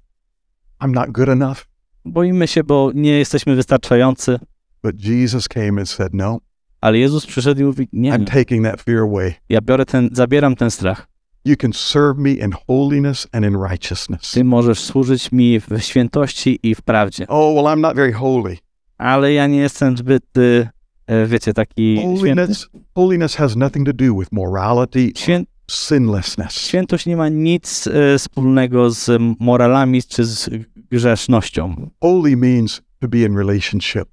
I'm 0.81 0.91
not 0.91 1.11
good 1.11 1.29
enough. 1.29 1.57
Boimy 2.05 2.47
się, 2.47 2.63
bo 2.63 2.91
nie 2.95 3.11
jesteśmy 3.19 3.55
wystarczający. 3.55 4.39
But 4.83 5.05
Jesus 5.05 5.47
came 5.47 5.79
and 5.79 5.89
said, 5.89 6.13
No, 6.13 6.39
Ale 6.83 6.97
Jezus 6.97 7.25
przyszedł 7.25 7.61
i 7.61 7.63
mówi, 7.63 7.87
nie, 7.93 8.11
I'm 8.11 8.25
taking 8.25 8.65
that 8.65 8.81
fear 8.81 8.99
away. 8.99 9.33
ja 9.49 9.61
biorę 9.61 9.85
ten, 9.85 10.09
zabieram 10.11 10.55
ten 10.55 10.71
strach. 10.71 11.07
You 11.45 11.55
can 11.55 11.73
serve 11.73 12.17
me 12.17 12.31
in 12.31 12.51
holiness 12.67 13.27
and 13.31 13.45
in 13.45 13.55
righteousness. 13.69 14.31
Ty 14.31 14.43
możesz 14.43 14.79
służyć 14.79 15.31
mi 15.31 15.59
w 15.59 15.79
świętości 15.79 16.59
i 16.63 16.75
w 16.75 16.81
prawdzie. 16.81 17.27
Oh, 17.27 17.53
well, 17.55 17.73
I'm 17.73 17.79
not 17.79 17.95
very 17.95 18.13
holy. 18.13 18.57
Ale 18.97 19.33
ja 19.33 19.47
nie 19.47 19.57
jestem 19.57 19.97
zbyt, 19.97 20.37
y, 20.37 20.69
e, 21.07 21.25
wiecie, 21.27 21.53
taki 21.53 21.95
święty. 21.97 22.19
Holiness, 22.19 22.69
holiness 22.95 23.35
has 23.35 23.55
nothing 23.55 23.85
to 23.85 23.93
do 23.93 24.19
with 24.19 24.31
morality, 24.31 25.11
Świę, 25.15 25.43
sinlessness. 25.71 26.51
świętość 26.51 27.05
nie 27.05 27.17
ma 27.17 27.29
nic 27.29 27.87
e, 27.87 28.17
wspólnego 28.17 28.91
z 28.91 29.21
moralami 29.39 30.03
czy 30.03 30.23
z 30.25 30.49
grzesznością. 30.91 31.89
Holy 32.01 32.37
means 32.37 32.81
to 32.99 33.07
be 33.07 33.17
in 33.17 33.37
relationship. 33.37 34.05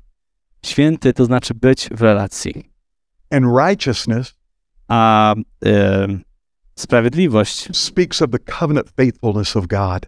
Święty 0.66 1.12
to 1.12 1.25
znaczy 1.25 1.55
być 1.55 1.88
w 1.92 2.03
relacji. 2.03 2.70
And 3.31 3.46
righteousness 3.59 4.35
A 4.88 5.35
e, 5.64 6.07
sprawiedliwość, 6.75 7.77
speaks 7.77 8.23
of 8.23 8.31
the 8.31 8.38
covenant 8.38 8.90
faithfulness 8.96 9.57
of 9.57 9.66
God. 9.66 10.07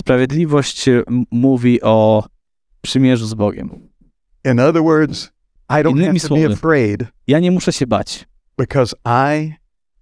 sprawiedliwość 0.00 0.88
e, 0.88 1.02
mówi 1.30 1.82
o 1.82 2.24
przymierzu 2.80 3.26
z 3.26 3.34
Bogiem. 3.34 3.88
In 4.44 4.60
other 4.60 4.82
words, 4.82 5.32
I 5.70 5.74
don't 5.74 5.90
Innymi 5.90 6.20
have 6.20 6.28
to 6.28 6.34
be 6.34 6.54
afraid 6.54 7.02
Ja 7.26 7.40
nie 7.40 7.50
muszę 7.50 7.72
się 7.72 7.86
bać, 7.86 8.26
because 8.58 8.96
I 9.04 9.52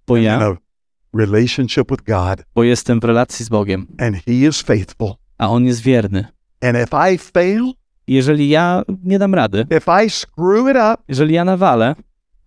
bo 0.07 0.13
am 0.13 0.19
in 0.19 0.25
ja, 0.25 0.39
a 0.39 0.57
relationship 1.13 1.91
with 1.91 2.03
God 2.03 2.43
bo 2.55 2.63
jestem 2.63 2.99
w 2.99 3.03
relacji 3.03 3.45
z 3.45 3.49
Bogiem, 3.49 3.87
and 3.99 4.15
He 4.25 4.31
is 4.31 4.61
faithful. 4.61 5.15
a 5.37 5.49
On 5.49 5.65
jest 5.65 5.81
wierny. 5.81 6.25
And 6.61 6.77
if 6.77 7.13
I 7.13 7.17
fail, 7.17 7.73
Jeżeli 8.11 8.49
ja 8.49 8.83
nie 9.03 9.19
dam 9.19 9.35
rady, 9.35 9.65
if 9.77 10.05
I 10.05 10.09
screw 10.09 10.69
it 10.69 10.77
up, 10.77 11.03
jeżeli 11.07 11.33
ja 11.33 11.45
nawalę, 11.45 11.95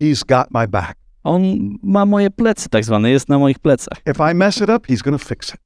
He's 0.01 0.25
got 0.25 0.47
my 0.51 0.67
back. 0.67 0.95
On 1.23 1.41
ma 1.83 2.05
moje 2.05 2.29
plecy, 2.31 2.69
tak 2.69 2.85
zwane, 2.85 3.11
jest 3.11 3.29
na 3.29 3.39
moich 3.39 3.59
plecach. 3.59 3.97
If 4.11 4.31
I 4.31 4.35
mess 4.35 4.57
it 4.57 4.69
up, 4.69 4.87
He's 4.87 5.11
to 5.11 5.17
fix 5.17 5.49
it. 5.49 5.57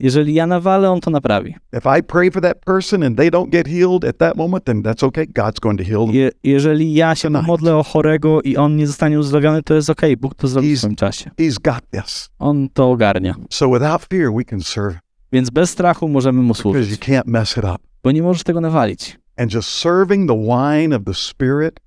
Jeżeli 0.00 0.34
ja 0.34 0.46
nawalę, 0.46 0.90
On 0.90 1.00
to 1.00 1.10
naprawi. 1.10 1.54
If 1.72 1.98
I 1.98 2.02
pray 2.02 2.30
for 2.30 2.42
that 2.42 2.60
person 2.64 3.02
and 3.02 3.16
they 3.16 3.30
don't 3.30 3.50
get 3.50 3.68
healed 3.68 4.04
at 4.04 4.18
that 4.18 4.36
moment, 4.36 4.64
then 4.64 4.82
that's 4.82 5.02
okay. 5.02 5.26
God's 5.26 5.60
going 5.60 5.78
to 5.78 5.84
heal 5.84 6.06
them. 6.06 6.14
Je, 6.14 6.30
jeżeli 6.44 6.94
ja 6.94 7.14
się 7.14 7.28
Tonight. 7.28 7.46
modlę 7.46 7.76
o 7.76 7.82
chorego 7.82 8.42
i 8.42 8.56
on 8.56 8.76
nie 8.76 8.86
zostanie 8.86 9.18
uzdrowiony, 9.18 9.62
to 9.62 9.74
jest 9.74 9.90
okej, 9.90 10.16
Bóg 10.16 10.34
to 10.34 10.48
zrobi 10.48 10.76
w 10.76 10.78
swoim 10.78 10.96
czasie. 10.96 11.30
He's 11.40 11.60
got 11.62 11.80
this. 11.90 12.30
On 12.38 12.68
to 12.68 12.90
ogarnia. 12.90 13.34
So 13.50 13.68
without 13.68 14.02
fear, 14.10 14.32
we 14.34 14.44
can 14.44 14.60
serve 14.60 14.98
Więc 15.32 15.50
bez 15.50 15.70
strachu 15.70 16.08
możemy 16.08 16.42
mu 16.42 16.48
because 16.54 16.68
you 16.68 16.72
służyć, 16.72 17.00
can't 17.00 17.26
mess 17.26 17.56
it 17.56 17.64
up. 17.64 17.76
bo 18.02 18.10
nie 18.12 18.22
możesz 18.22 18.42
tego 18.42 18.60
nawalić. 18.60 19.18
And 19.40 19.50
just 19.50 19.68
serving 19.68 20.26
the 20.26 20.34
wine 20.34 20.92
of 20.92 21.04
the 21.04 21.14
Spirit, 21.14 21.80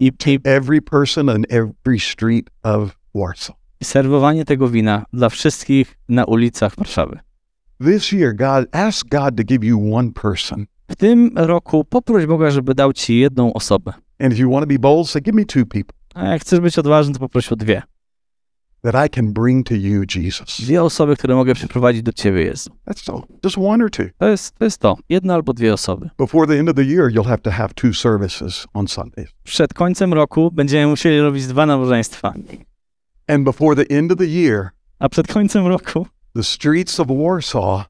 i, 0.00 0.10
every 0.44 0.80
person 0.80 1.28
on 1.28 1.44
every 1.50 1.98
street 1.98 2.48
of 2.62 2.96
Warsaw. 3.14 3.56
serwowanie 3.82 4.44
tego 4.44 4.68
wina 4.68 5.04
dla 5.12 5.28
wszystkich 5.28 5.98
na 6.08 6.24
ulicach 6.24 6.76
Warszawy. 6.76 7.18
This 7.80 8.12
year, 8.12 8.34
God, 8.34 8.66
ask 8.72 9.08
God 9.08 9.36
to 9.36 9.44
give 9.44 9.64
you 9.64 9.94
one 9.94 10.12
person. 10.12 10.66
W 10.90 10.96
tym 10.96 11.30
roku 11.34 11.84
poproś 11.84 12.26
Boga, 12.26 12.50
żeby 12.50 12.74
dał 12.74 12.92
ci 12.92 13.18
jedną 13.18 13.52
osobę. 13.52 13.92
And 14.18 14.32
if 14.32 14.38
you 14.38 14.50
want 14.50 14.62
to 14.62 14.68
be 14.68 14.78
bold, 14.78 15.08
say, 15.08 15.22
give 15.22 15.34
me 15.34 15.44
two 15.44 15.66
people 15.66 15.94
A 16.14 16.24
jak 16.24 16.42
chcesz 16.42 16.60
być 16.60 16.78
odważny, 16.78 17.14
to 17.14 17.20
poproś 17.20 17.52
o 17.52 17.56
dwie. 17.56 17.82
That 18.82 19.06
I 19.06 19.08
can 19.08 19.32
bring 19.32 19.66
to 19.66 19.74
you, 19.74 20.04
Jesus. 20.06 20.60
Dwie 20.60 20.82
osoby, 20.82 21.16
które 21.16 21.34
mogę 21.34 21.54
przyprowadzić 21.54 22.02
do 22.02 22.12
ciebie, 22.12 22.42
Jezu. 22.44 22.70
That's 22.86 23.12
all. 23.12 23.22
Just 23.44 23.58
one 23.58 23.84
or 23.84 23.90
two. 23.90 24.04
To 24.18 24.28
jest, 24.28 24.58
to 24.58 24.64
jest 24.64 24.78
to. 24.78 24.96
Jedna 25.08 25.34
albo 25.34 25.52
dwie 25.52 25.72
osoby. 25.72 26.10
Before 26.18 26.46
the 26.46 26.58
end 26.58 26.68
of 26.68 26.76
the 26.76 26.84
year, 26.84 27.10
you'll 27.10 27.28
have 27.28 27.42
to 27.42 27.50
have 27.50 27.74
two 27.74 27.92
services 27.94 28.66
on 28.74 28.88
Sundays. 28.88 29.28
Przed 29.44 29.74
końcem 29.74 30.12
roku 30.12 30.50
będziemy 30.50 30.86
musieli 30.86 31.20
robić 31.20 31.46
dwa 31.46 31.66
nabożeństwa. 31.66 32.34
And 33.28 33.44
before 33.44 33.84
the 33.84 33.96
end 33.96 34.12
of 34.12 34.18
the 34.18 34.26
year, 34.26 34.70
A 34.98 35.08
przed 35.08 35.26
końcem 35.26 35.66
roku 35.66 36.06
the 36.34 36.42
streets 36.42 37.00
of 37.00 37.08
Warsaw 37.08 37.84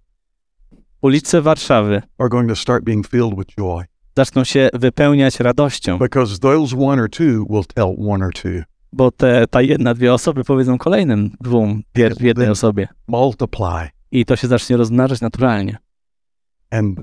ulice 1.03 1.43
Warszawy 1.43 2.03
are 2.19 2.29
going 2.29 2.49
to 2.49 2.57
start 2.57 2.85
being 2.85 3.09
filled 3.09 3.37
with 3.39 3.57
joy 3.59 3.85
zaczną 4.17 4.45
się 4.45 4.71
wypełniać 4.73 5.41
radością, 5.41 5.99
because 5.99 6.39
those 6.39 6.77
one 6.79 7.03
or 7.03 7.11
two 7.11 7.47
will 7.51 7.65
tell 7.75 7.95
one 8.09 8.27
or 8.27 8.33
two. 8.33 8.63
Bo 8.93 9.11
te, 9.11 9.47
ta 9.47 9.63
jedna, 9.63 9.95
dwie 9.95 10.15
osoby 10.15 10.45
powiedzą 10.45 10.79
kolejnym 10.79 11.31
dwóm, 11.41 11.83
pier- 11.95 12.23
jednej 12.23 12.49
osobie. 12.49 12.89
Multiply. 13.09 13.89
I 14.11 14.25
to 14.25 14.37
się 14.37 14.49
zacznie 14.49 14.77
rozmnażać 14.77 15.21
naturalnie. 15.21 15.79
And 16.71 17.01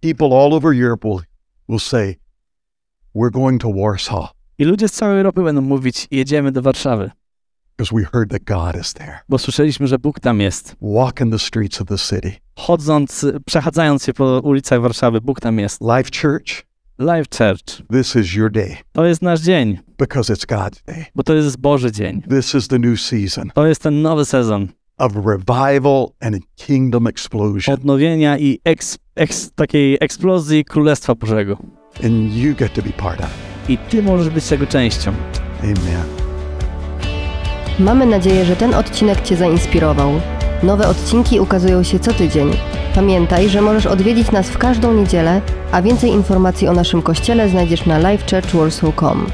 people 0.00 0.26
all 0.26 0.54
over 0.54 0.74
Europe 0.82 1.08
will, 1.08 1.20
will 1.68 1.80
say, 1.80 2.16
we're 3.14 3.30
going 3.30 3.62
to 3.62 3.72
Warsaw 3.72 4.30
I 4.58 4.64
ludzie 4.64 4.88
z 4.88 4.92
całej 4.92 5.18
Europy 5.18 5.42
będą 5.42 5.60
mówić, 5.60 6.08
jedziemy 6.10 6.52
do 6.52 6.62
Warszawy, 6.62 7.10
because 7.76 7.96
we 7.96 8.04
heard 8.12 8.30
that 8.30 8.44
God 8.44 8.82
is 8.82 8.92
there. 8.92 9.18
bo 9.28 9.38
słyszeliśmy, 9.38 9.86
że 9.86 9.98
Bóg 9.98 10.20
tam 10.20 10.40
jest. 10.40 10.76
Walk 10.82 11.20
in 11.20 11.30
the 11.30 11.38
streets 11.38 11.80
of 11.80 11.88
the 11.88 11.98
city. 11.98 12.32
Chodząc, 12.56 13.26
przechadzając 13.46 14.04
się 14.04 14.12
po 14.12 14.40
ulicach 14.40 14.80
Warszawy, 14.80 15.20
Bóg 15.20 15.40
tam 15.40 15.58
jest. 15.58 15.80
Life 15.80 16.10
Church, 16.22 16.66
Live 17.00 17.28
Church. 17.30 17.82
this 17.92 18.16
is 18.16 18.34
your 18.34 18.50
day 18.50 18.76
To 18.92 19.04
jest 19.04 19.22
nasz 19.22 19.40
dzień, 19.40 19.78
because 19.98 20.32
it's 20.34 20.46
God's 20.46 20.82
day. 20.86 21.04
bo 21.14 21.22
to 21.22 21.34
jest 21.34 21.56
Boży 21.60 21.92
dzień. 21.92 22.22
This 22.22 22.54
is 22.54 22.68
the 22.68 22.78
new 22.78 23.00
season 23.00 23.50
To 23.54 23.66
jest 23.66 23.82
ten 23.82 24.02
nowy 24.02 24.24
sezon 24.24 24.68
of 24.98 25.12
revival 25.26 26.06
and 26.20 26.36
kingdom 26.56 27.06
explosion. 27.06 27.74
odnowienia 27.74 28.38
i 28.38 28.58
eks, 28.64 28.98
eks, 29.16 29.50
takiej 29.54 29.96
eksplozji 30.00 30.64
Królestwa 30.64 31.14
Bożego. 31.14 31.56
And 32.04 32.32
you 32.32 32.54
get 32.54 32.74
to 32.74 32.82
be 32.82 32.90
part 32.92 33.20
of. 33.20 33.28
I 33.68 33.78
ty 33.78 34.02
możesz 34.02 34.28
być 34.30 34.46
tego 34.48 34.66
częścią. 34.66 35.12
Amen. 35.62 36.04
Mamy 37.78 38.06
nadzieję, 38.06 38.44
że 38.44 38.56
ten 38.56 38.74
odcinek 38.74 39.20
Cię 39.20 39.36
zainspirował. 39.36 40.20
Nowe 40.62 40.88
odcinki 40.88 41.40
ukazują 41.40 41.82
się 41.82 41.98
co 41.98 42.12
tydzień. 42.12 42.50
Pamiętaj, 42.94 43.48
że 43.48 43.62
możesz 43.62 43.86
odwiedzić 43.86 44.30
nas 44.30 44.50
w 44.50 44.58
każdą 44.58 44.92
niedzielę, 44.92 45.40
a 45.72 45.82
więcej 45.82 46.10
informacji 46.10 46.68
o 46.68 46.72
naszym 46.72 47.02
kościele 47.02 47.48
znajdziesz 47.48 47.86
na 47.86 47.98
livechurchwarsaw.com. 47.98 49.26